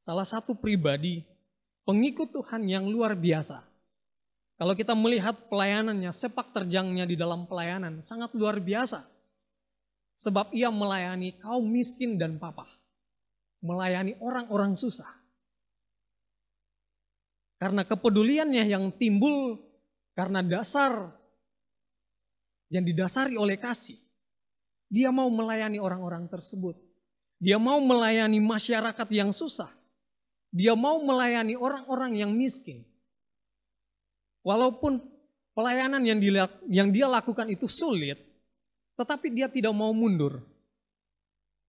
salah 0.00 0.24
satu 0.24 0.56
pribadi 0.56 1.24
pengikut 1.84 2.32
Tuhan 2.32 2.64
yang 2.68 2.88
luar 2.88 3.12
biasa. 3.12 3.60
Kalau 4.56 4.72
kita 4.72 4.96
melihat 4.96 5.36
pelayanannya, 5.52 6.12
sepak 6.12 6.52
terjangnya 6.56 7.04
di 7.04 7.16
dalam 7.16 7.44
pelayanan 7.44 8.00
sangat 8.00 8.32
luar 8.32 8.56
biasa. 8.56 9.11
Sebab 10.22 10.54
ia 10.54 10.70
melayani 10.70 11.34
kaum 11.42 11.66
miskin 11.66 12.14
dan 12.14 12.38
papa 12.38 12.70
melayani 13.62 14.18
orang-orang 14.18 14.74
susah. 14.74 15.08
Karena 17.62 17.86
kepeduliannya 17.86 18.66
yang 18.66 18.90
timbul 18.98 19.54
karena 20.18 20.42
dasar 20.42 21.14
yang 22.66 22.82
didasari 22.82 23.38
oleh 23.38 23.54
kasih. 23.54 23.94
Dia 24.90 25.14
mau 25.14 25.30
melayani 25.30 25.78
orang-orang 25.78 26.26
tersebut. 26.26 26.74
Dia 27.38 27.56
mau 27.56 27.78
melayani 27.78 28.42
masyarakat 28.42 29.08
yang 29.14 29.30
susah. 29.30 29.70
Dia 30.52 30.76
mau 30.76 31.00
melayani 31.00 31.56
orang-orang 31.56 32.18
yang 32.18 32.34
miskin. 32.34 32.84
Walaupun 34.42 35.00
pelayanan 35.54 36.02
yang 36.66 36.90
dia, 36.90 37.06
lakukan 37.08 37.46
itu 37.48 37.70
sulit, 37.70 38.20
tetapi 38.96 39.32
dia 39.32 39.48
tidak 39.48 39.72
mau 39.72 39.90
mundur. 39.94 40.40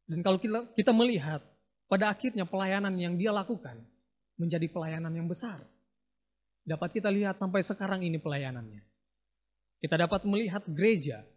Dan 0.03 0.19
kalau 0.19 0.37
kita, 0.37 0.67
kita 0.75 0.91
melihat 0.91 1.39
pada 1.87 2.11
akhirnya 2.11 2.43
pelayanan 2.43 2.93
yang 2.99 3.15
dia 3.15 3.31
lakukan 3.31 3.79
menjadi 4.35 4.67
pelayanan 4.67 5.13
yang 5.13 5.27
besar. 5.29 5.63
Dapat 6.63 6.99
kita 6.99 7.11
lihat 7.11 7.35
sampai 7.39 7.59
sekarang 7.63 8.03
ini 8.03 8.19
pelayanannya. 8.19 8.83
Kita 9.83 9.99
dapat 9.99 10.23
melihat 10.23 10.63
gereja 10.67 11.27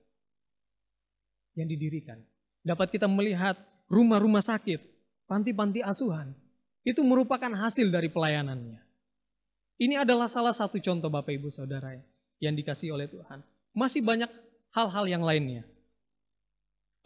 yang 1.58 1.66
didirikan. 1.66 2.22
Dapat 2.62 2.94
kita 2.94 3.10
melihat 3.10 3.58
rumah-rumah 3.90 4.42
sakit, 4.42 4.78
panti-panti 5.26 5.82
asuhan. 5.82 6.30
Itu 6.86 7.02
merupakan 7.02 7.50
hasil 7.50 7.90
dari 7.90 8.06
pelayanannya. 8.06 8.78
Ini 9.76 10.06
adalah 10.06 10.30
salah 10.30 10.54
satu 10.54 10.78
contoh 10.78 11.10
Bapak 11.10 11.34
Ibu 11.34 11.50
Saudara 11.50 11.92
yang 12.38 12.54
dikasih 12.54 12.94
oleh 12.94 13.10
Tuhan. 13.10 13.42
Masih 13.74 14.00
banyak 14.00 14.30
hal-hal 14.72 15.04
yang 15.10 15.26
lainnya. 15.26 15.66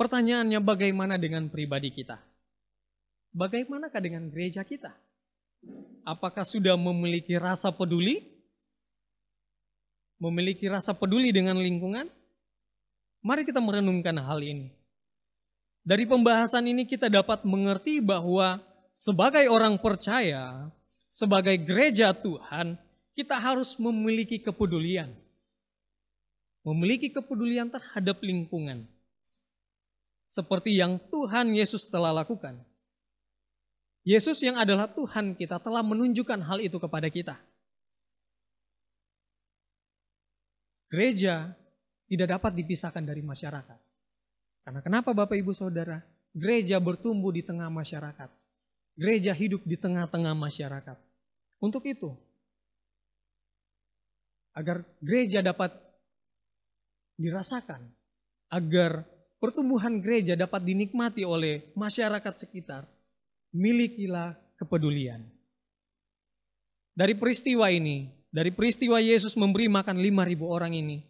Pertanyaannya 0.00 0.64
bagaimana 0.64 1.20
dengan 1.20 1.52
pribadi 1.52 1.92
kita? 1.92 2.16
Bagaimanakah 3.36 4.00
dengan 4.00 4.32
gereja 4.32 4.64
kita? 4.64 4.96
Apakah 6.08 6.40
sudah 6.40 6.72
memiliki 6.80 7.36
rasa 7.36 7.68
peduli? 7.68 8.24
Memiliki 10.16 10.72
rasa 10.72 10.96
peduli 10.96 11.36
dengan 11.36 11.60
lingkungan? 11.60 12.08
Mari 13.20 13.44
kita 13.44 13.60
merenungkan 13.60 14.16
hal 14.24 14.40
ini. 14.40 14.72
Dari 15.84 16.08
pembahasan 16.08 16.64
ini 16.64 16.88
kita 16.88 17.12
dapat 17.12 17.44
mengerti 17.44 18.00
bahwa 18.00 18.56
sebagai 18.96 19.52
orang 19.52 19.76
percaya, 19.76 20.72
sebagai 21.12 21.60
gereja 21.60 22.16
Tuhan, 22.16 22.80
kita 23.12 23.36
harus 23.36 23.76
memiliki 23.76 24.40
kepedulian. 24.40 25.12
Memiliki 26.64 27.12
kepedulian 27.12 27.68
terhadap 27.68 28.24
lingkungan. 28.24 28.88
Seperti 30.30 30.78
yang 30.78 31.02
Tuhan 31.10 31.50
Yesus 31.50 31.90
telah 31.90 32.14
lakukan. 32.14 32.62
Yesus 34.06 34.38
yang 34.40 34.56
adalah 34.56 34.86
Tuhan 34.86 35.34
kita 35.34 35.58
telah 35.58 35.82
menunjukkan 35.82 36.40
hal 36.46 36.62
itu 36.62 36.78
kepada 36.78 37.10
kita. 37.10 37.34
Gereja 40.90 41.54
tidak 42.06 42.38
dapat 42.38 42.52
dipisahkan 42.62 43.02
dari 43.02 43.22
masyarakat. 43.26 43.78
Karena 44.66 44.80
kenapa 44.82 45.10
Bapak 45.10 45.34
Ibu 45.34 45.50
Saudara? 45.50 46.02
Gereja 46.30 46.78
bertumbuh 46.78 47.34
di 47.34 47.42
tengah 47.42 47.66
masyarakat. 47.70 48.30
Gereja 48.94 49.34
hidup 49.34 49.66
di 49.66 49.74
tengah-tengah 49.74 50.34
masyarakat. 50.34 50.98
Untuk 51.62 51.84
itu, 51.86 52.14
agar 54.54 54.82
gereja 54.98 55.44
dapat 55.44 55.74
dirasakan, 57.20 57.84
agar 58.50 59.06
pertumbuhan 59.40 59.98
gereja 60.04 60.36
dapat 60.36 60.62
dinikmati 60.62 61.24
oleh 61.24 61.72
masyarakat 61.72 62.34
sekitar, 62.36 62.84
milikilah 63.50 64.36
kepedulian. 64.60 65.24
Dari 66.92 67.16
peristiwa 67.16 67.72
ini, 67.72 68.12
dari 68.28 68.52
peristiwa 68.52 69.00
Yesus 69.00 69.34
memberi 69.34 69.66
makan 69.72 69.96
5.000 69.96 70.44
orang 70.44 70.76
ini, 70.76 71.00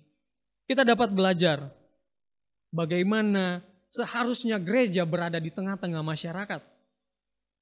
kita 0.70 0.86
dapat 0.86 1.10
belajar 1.10 1.66
bagaimana 2.70 3.66
seharusnya 3.90 4.62
gereja 4.62 5.02
berada 5.02 5.42
di 5.42 5.50
tengah-tengah 5.50 6.00
masyarakat. 6.06 6.62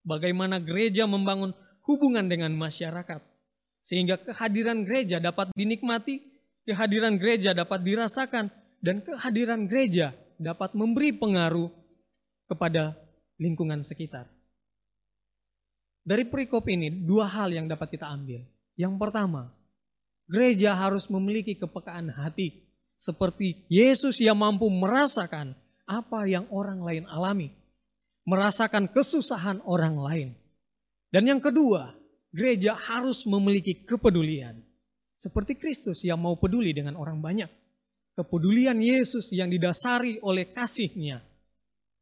Bagaimana 0.05 0.61
gereja 0.61 1.09
membangun 1.09 1.57
hubungan 1.89 2.29
dengan 2.29 2.53
masyarakat. 2.53 3.25
Sehingga 3.81 4.21
kehadiran 4.21 4.85
gereja 4.85 5.17
dapat 5.17 5.49
dinikmati, 5.57 6.21
kehadiran 6.69 7.17
gereja 7.17 7.57
dapat 7.57 7.81
dirasakan, 7.81 8.53
dan 8.85 9.01
kehadiran 9.01 9.65
gereja 9.65 10.13
dapat 10.39 10.73
memberi 10.73 11.13
pengaruh 11.13 11.69
kepada 12.49 12.97
lingkungan 13.37 13.83
sekitar. 13.85 14.31
Dari 16.07 16.25
perikop 16.25 16.65
ini, 16.73 16.89
dua 16.89 17.29
hal 17.29 17.53
yang 17.53 17.69
dapat 17.69 17.93
kita 17.93 18.09
ambil. 18.09 18.41
Yang 18.79 18.95
pertama, 18.97 19.53
gereja 20.25 20.73
harus 20.73 21.05
memiliki 21.13 21.53
kepekaan 21.53 22.09
hati, 22.09 22.65
seperti 22.97 23.69
Yesus 23.69 24.17
yang 24.17 24.41
mampu 24.41 24.73
merasakan 24.73 25.53
apa 25.85 26.25
yang 26.25 26.49
orang 26.49 26.81
lain 26.81 27.05
alami, 27.13 27.53
merasakan 28.25 28.89
kesusahan 28.89 29.61
orang 29.69 30.01
lain. 30.01 30.29
Dan 31.13 31.29
yang 31.29 31.41
kedua, 31.45 31.93
gereja 32.33 32.73
harus 32.73 33.29
memiliki 33.29 33.85
kepedulian. 33.85 34.65
Seperti 35.19 35.59
Kristus 35.59 36.07
yang 36.07 36.23
mau 36.23 36.39
peduli 36.39 36.71
dengan 36.73 36.95
orang 36.97 37.19
banyak. 37.19 37.51
Kepedulian 38.19 38.83
Yesus 38.83 39.31
yang 39.31 39.47
didasari 39.47 40.19
oleh 40.27 40.51
kasihnya. 40.51 41.23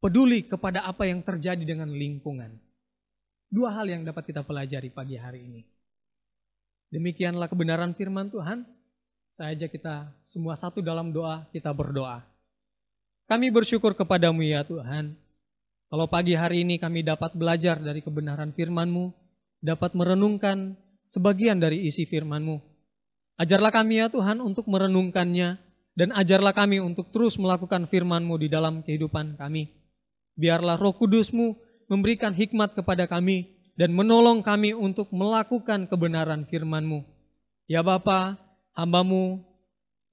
Peduli 0.01 0.49
kepada 0.49 0.81
apa 0.81 1.05
yang 1.05 1.21
terjadi 1.21 1.61
dengan 1.61 1.93
lingkungan. 1.93 2.57
Dua 3.53 3.69
hal 3.77 3.85
yang 3.85 4.01
dapat 4.01 4.25
kita 4.25 4.41
pelajari 4.41 4.89
pagi 4.89 5.13
hari 5.13 5.45
ini. 5.45 5.61
Demikianlah 6.89 7.45
kebenaran 7.45 7.93
firman 7.93 8.33
Tuhan. 8.33 8.65
Saya 9.29 9.53
ajak 9.53 9.77
kita 9.77 10.09
semua 10.25 10.57
satu 10.57 10.81
dalam 10.81 11.13
doa, 11.13 11.45
kita 11.53 11.69
berdoa. 11.69 12.25
Kami 13.29 13.53
bersyukur 13.53 13.93
kepadamu 13.93 14.41
ya 14.41 14.65
Tuhan. 14.65 15.13
Kalau 15.93 16.09
pagi 16.09 16.33
hari 16.33 16.65
ini 16.65 16.81
kami 16.81 17.05
dapat 17.05 17.37
belajar 17.37 17.77
dari 17.77 18.01
kebenaran 18.01 18.57
firman-Mu, 18.57 19.13
dapat 19.61 19.93
merenungkan 19.93 20.73
sebagian 21.13 21.61
dari 21.61 21.85
isi 21.85 22.09
firman-Mu. 22.09 22.57
Ajarlah 23.37 23.69
kami 23.69 24.01
ya 24.01 24.09
Tuhan 24.09 24.41
untuk 24.41 24.65
merenungkannya, 24.65 25.66
dan 25.97 26.13
ajarlah 26.13 26.53
kami 26.53 26.77
untuk 26.77 27.09
terus 27.09 27.41
melakukan 27.41 27.89
firman-Mu 27.89 28.37
di 28.37 28.47
dalam 28.53 28.85
kehidupan 28.85 29.41
kami. 29.41 29.73
Biarlah 30.37 30.77
roh 30.77 30.93
kudus-Mu 30.93 31.57
memberikan 31.89 32.37
hikmat 32.37 32.77
kepada 32.77 33.09
kami, 33.09 33.57
dan 33.77 33.93
menolong 33.93 34.41
kami 34.41 34.73
untuk 34.73 35.09
melakukan 35.13 35.89
kebenaran 35.89 36.45
firman-Mu. 36.45 37.01
Ya 37.65 37.81
Bapa, 37.81 38.37
hambamu 38.77 39.41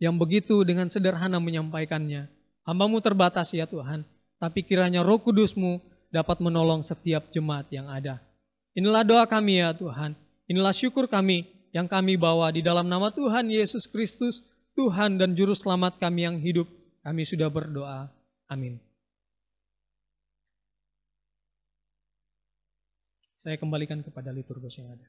yang 0.01 0.17
begitu 0.17 0.65
dengan 0.65 0.89
sederhana 0.89 1.41
menyampaikannya, 1.41 2.29
Hambamu 2.65 2.97
terbatas 3.05 3.53
ya 3.53 3.69
Tuhan, 3.69 4.09
tapi 4.41 4.65
kiranya 4.65 5.05
roh 5.05 5.21
kudusmu 5.21 5.85
dapat 6.09 6.41
menolong 6.41 6.81
setiap 6.81 7.29
jemaat 7.29 7.69
yang 7.69 7.93
ada. 7.93 8.25
Inilah 8.73 9.05
doa 9.05 9.25
kami 9.29 9.61
ya 9.61 9.77
Tuhan, 9.77 10.17
inilah 10.49 10.73
syukur 10.73 11.05
kami 11.05 11.45
yang 11.77 11.85
kami 11.85 12.17
bawa 12.17 12.49
di 12.49 12.65
dalam 12.65 12.89
nama 12.89 13.13
Tuhan 13.13 13.53
Yesus 13.53 13.85
Kristus, 13.85 14.49
Tuhan 14.75 15.23
dan 15.23 15.39
Juru 15.39 15.55
Selamat 15.55 16.03
kami 16.03 16.27
yang 16.27 16.37
hidup. 16.43 16.67
Kami 17.07 17.23
sudah 17.23 17.47
berdoa. 17.47 18.11
Amin. 18.51 18.83
Saya 23.39 23.55
kembalikan 23.55 24.03
kepada 24.03 24.35
liturgus 24.35 24.75
yang 24.83 24.91
ada. 24.91 25.07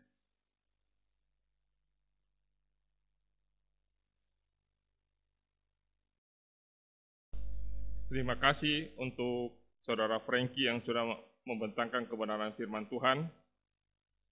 Terima 8.06 8.38
kasih 8.38 8.94
untuk 9.02 9.58
Saudara 9.82 10.22
Frankie 10.22 10.70
yang 10.70 10.78
sudah 10.86 11.04
membentangkan 11.42 12.06
kebenaran 12.06 12.54
firman 12.54 12.86
Tuhan. 12.86 13.28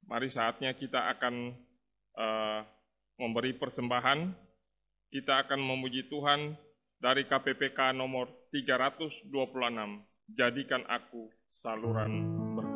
Mari 0.05 0.29
saatnya 0.29 0.77
kita 0.77 1.09
akan 1.17 1.57
uh, 2.21 2.59
memberi 3.17 3.57
persembahan. 3.57 4.52
Kita 5.13 5.45
akan 5.45 5.61
memuji 5.61 6.09
Tuhan 6.09 6.57
dari 6.97 7.29
KPPK 7.29 7.93
nomor 7.93 8.49
326. 8.49 9.29
Jadikan 10.33 10.81
aku 10.89 11.29
saluran 11.45 12.33
berkat. 12.57 12.72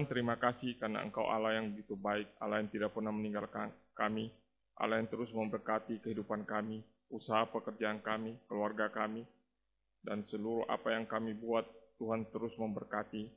Tuhan, 0.00 0.16
terima 0.16 0.40
kasih 0.40 0.80
karena 0.80 1.04
Engkau 1.04 1.28
Allah 1.28 1.60
yang 1.60 1.76
begitu 1.76 1.92
baik, 1.92 2.24
Allah 2.40 2.64
yang 2.64 2.72
tidak 2.72 2.96
pernah 2.96 3.12
meninggalkan 3.12 3.68
kami, 3.92 4.32
Allah 4.80 4.96
yang 4.96 5.12
terus 5.12 5.28
memberkati 5.28 6.00
kehidupan 6.00 6.48
kami. 6.48 6.80
usaha 7.12 7.44
pekerjaan 7.44 8.00
kami, 8.00 8.32
keluarga 8.48 8.88
kami, 8.88 9.28
dan 10.00 10.24
seluruh 10.24 10.64
apa 10.72 10.96
yang 10.96 11.04
kami 11.04 11.36
buat, 11.36 11.68
Tuhan 12.00 12.32
terus 12.32 12.56
memberkati. 12.56 13.28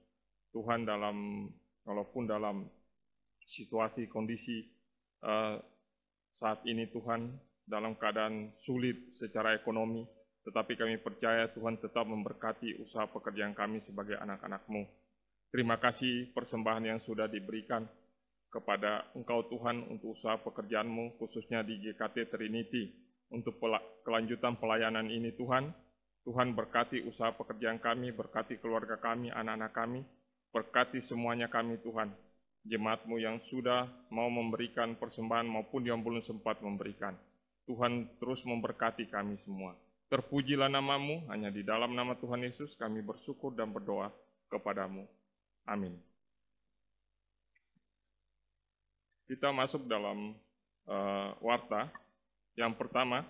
Tuhan 0.56 0.88
dalam, 0.88 1.52
walaupun 1.84 2.32
dalam 2.32 2.64
situasi, 3.44 4.08
kondisi 4.08 4.64
uh, 5.20 5.60
saat 6.32 6.64
ini 6.64 6.88
Tuhan 6.96 7.28
dalam 7.68 8.00
keadaan 8.00 8.56
sulit 8.56 9.12
secara 9.12 9.52
ekonomi, 9.52 10.08
tetapi 10.48 10.80
kami 10.80 10.96
percaya 11.04 11.52
Tuhan 11.52 11.76
tetap 11.84 12.08
memberkati 12.08 12.80
usaha 12.80 13.04
pekerjaan 13.12 13.52
kami 13.52 13.84
sebagai 13.84 14.16
anak-anak-Mu. 14.16 15.03
Terima 15.54 15.78
kasih 15.78 16.34
persembahan 16.34 16.82
yang 16.82 17.00
sudah 17.06 17.30
diberikan 17.30 17.86
kepada 18.50 19.06
Engkau 19.14 19.46
Tuhan 19.54 19.86
untuk 19.86 20.18
usaha 20.18 20.34
pekerjaanmu, 20.42 21.22
khususnya 21.22 21.62
di 21.62 21.78
GKT 21.78 22.34
Trinity, 22.34 22.90
untuk 23.30 23.62
kelanjutan 24.02 24.58
pelayanan 24.58 25.14
ini 25.14 25.30
Tuhan. 25.38 25.70
Tuhan 26.26 26.58
berkati 26.58 27.06
usaha 27.06 27.30
pekerjaan 27.38 27.78
kami, 27.78 28.10
berkati 28.10 28.58
keluarga 28.58 28.98
kami, 28.98 29.30
anak-anak 29.30 29.72
kami, 29.78 30.02
berkati 30.50 30.98
semuanya 31.06 31.46
kami 31.54 31.78
Tuhan. 31.86 32.10
Jemaatmu 32.66 33.22
yang 33.22 33.38
sudah 33.46 33.86
mau 34.10 34.34
memberikan 34.34 34.98
persembahan 34.98 35.46
maupun 35.46 35.86
yang 35.86 36.02
belum 36.02 36.26
sempat 36.26 36.66
memberikan. 36.66 37.14
Tuhan 37.70 38.18
terus 38.18 38.42
memberkati 38.42 39.06
kami 39.06 39.38
semua. 39.46 39.78
Terpujilah 40.10 40.72
namamu, 40.72 41.30
hanya 41.30 41.54
di 41.54 41.62
dalam 41.62 41.94
nama 41.94 42.18
Tuhan 42.18 42.42
Yesus 42.42 42.74
kami 42.74 43.06
bersyukur 43.06 43.54
dan 43.54 43.70
berdoa 43.70 44.10
kepadamu. 44.50 45.06
Amin. 45.64 45.96
Kita 49.28 49.50
masuk 49.56 49.88
dalam 49.88 50.36
uh, 50.88 51.30
warta. 51.40 51.88
Yang 52.54 52.78
pertama, 52.78 53.26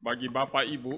bagi 0.00 0.30
Bapak 0.30 0.64
Ibu 0.64 0.96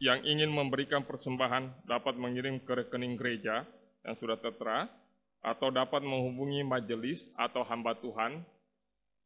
yang 0.00 0.24
ingin 0.24 0.50
memberikan 0.50 1.04
persembahan 1.04 1.86
dapat 1.86 2.16
mengirim 2.16 2.62
ke 2.62 2.72
rekening 2.74 3.18
gereja 3.18 3.66
yang 4.02 4.16
sudah 4.18 4.38
tertera, 4.40 4.90
atau 5.42 5.74
dapat 5.74 6.06
menghubungi 6.06 6.62
majelis 6.62 7.26
atau 7.34 7.66
hamba 7.66 7.98
Tuhan 7.98 8.46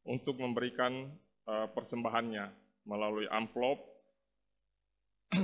untuk 0.08 0.40
memberikan 0.40 1.12
uh, 1.44 1.68
persembahannya 1.76 2.48
melalui 2.88 3.28
amplop. 3.28 3.84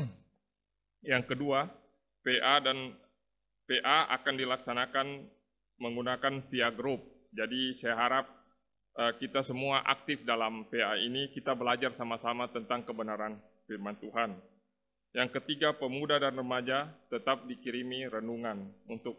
yang 1.12 1.20
kedua, 1.28 1.68
PA 2.24 2.56
dan 2.64 2.96
PA 3.72 4.12
akan 4.20 4.34
dilaksanakan 4.36 5.06
menggunakan 5.80 6.44
via 6.52 6.68
grup. 6.68 7.00
Jadi 7.32 7.72
saya 7.72 7.96
harap 7.96 8.28
Eh, 8.92 9.12
kita 9.24 9.40
semua 9.40 9.80
aktif 9.88 10.20
dalam 10.20 10.68
PA 10.68 11.00
ini, 11.00 11.32
kita 11.32 11.56
belajar 11.56 11.96
sama-sama 11.96 12.44
tentang 12.52 12.84
kebenaran 12.84 13.40
firman 13.64 13.96
Tuhan. 13.96 14.36
Yang 15.16 15.40
ketiga, 15.40 15.72
pemuda 15.72 16.20
dan 16.20 16.36
remaja 16.36 16.92
tetap 17.08 17.48
dikirimi 17.48 18.08
renungan 18.08 18.64
untuk 18.88 19.16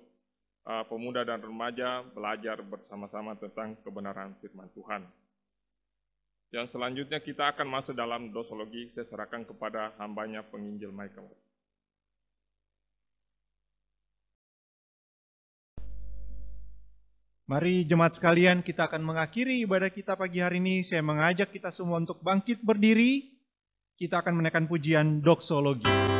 uh, 0.65 0.81
pemuda 0.89 1.21
dan 1.21 1.37
remaja 1.37 2.01
belajar 2.01 2.65
bersama-sama 2.65 3.37
tentang 3.37 3.77
kebenaran 3.85 4.33
firman 4.41 4.69
Tuhan. 4.73 5.05
Yang 6.49 6.73
selanjutnya 6.73 7.21
kita 7.21 7.53
akan 7.53 7.69
masuk 7.69 7.93
dalam 7.93 8.33
dosologi, 8.33 8.89
saya 8.89 9.05
serahkan 9.05 9.45
kepada 9.45 9.93
hambanya 10.01 10.41
penginjil 10.49 10.89
Michael. 10.89 11.29
Mari 17.43 17.83
jemaat 17.83 18.15
sekalian 18.15 18.63
kita 18.63 18.87
akan 18.87 19.03
mengakhiri 19.03 19.67
ibadah 19.67 19.91
kita 19.91 20.15
pagi 20.15 20.39
hari 20.39 20.63
ini. 20.63 20.79
Saya 20.79 21.03
mengajak 21.03 21.51
kita 21.51 21.75
semua 21.75 21.99
untuk 21.99 22.23
bangkit 22.23 22.63
berdiri. 22.63 23.35
Kita 23.99 24.23
akan 24.23 24.39
menaikkan 24.39 24.63
pujian 24.63 25.19
doksologi. 25.19 26.12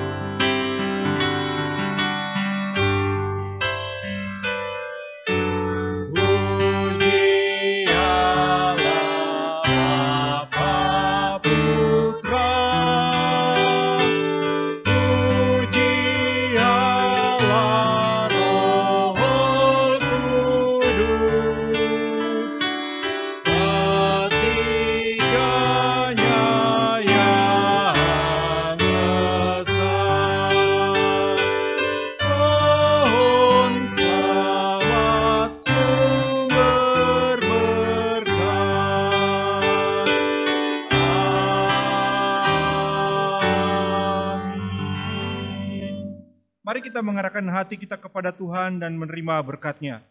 Hati 47.54 47.78
kita 47.78 48.02
kepada 48.02 48.34
Tuhan 48.34 48.82
dan 48.82 48.98
menerima 48.98 49.46
berkatnya. 49.46 50.02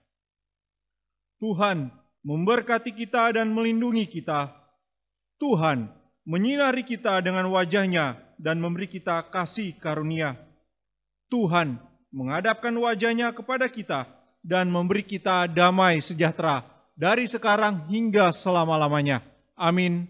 Tuhan 1.43 1.90
memberkati 2.22 2.95
kita 2.95 3.34
dan 3.34 3.51
melindungi 3.51 4.07
kita. 4.07 4.55
Tuhan 5.43 5.90
menyinari 6.22 6.86
kita 6.86 7.18
dengan 7.18 7.51
wajahnya 7.51 8.14
dan 8.38 8.62
memberi 8.62 8.86
kita 8.86 9.26
kasih 9.26 9.74
karunia. 9.82 10.38
Tuhan 11.26 11.82
menghadapkan 12.14 12.70
wajahnya 12.78 13.34
kepada 13.34 13.66
kita 13.66 14.07
dan 14.45 14.70
memberi 14.70 15.03
kita 15.03 15.51
damai 15.51 15.99
sejahtera 15.99 16.62
dari 16.95 17.26
sekarang 17.26 17.90
hingga 17.90 18.30
selama-lamanya. 18.30 19.18
Amin. 19.59 20.07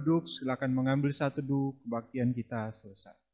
Duduk, 0.00 0.26
silakan 0.26 0.72
mengambil 0.72 1.12
satu 1.12 1.44
duduk, 1.44 1.76
kebaktian 1.84 2.32
kita 2.32 2.72
selesai. 2.72 3.29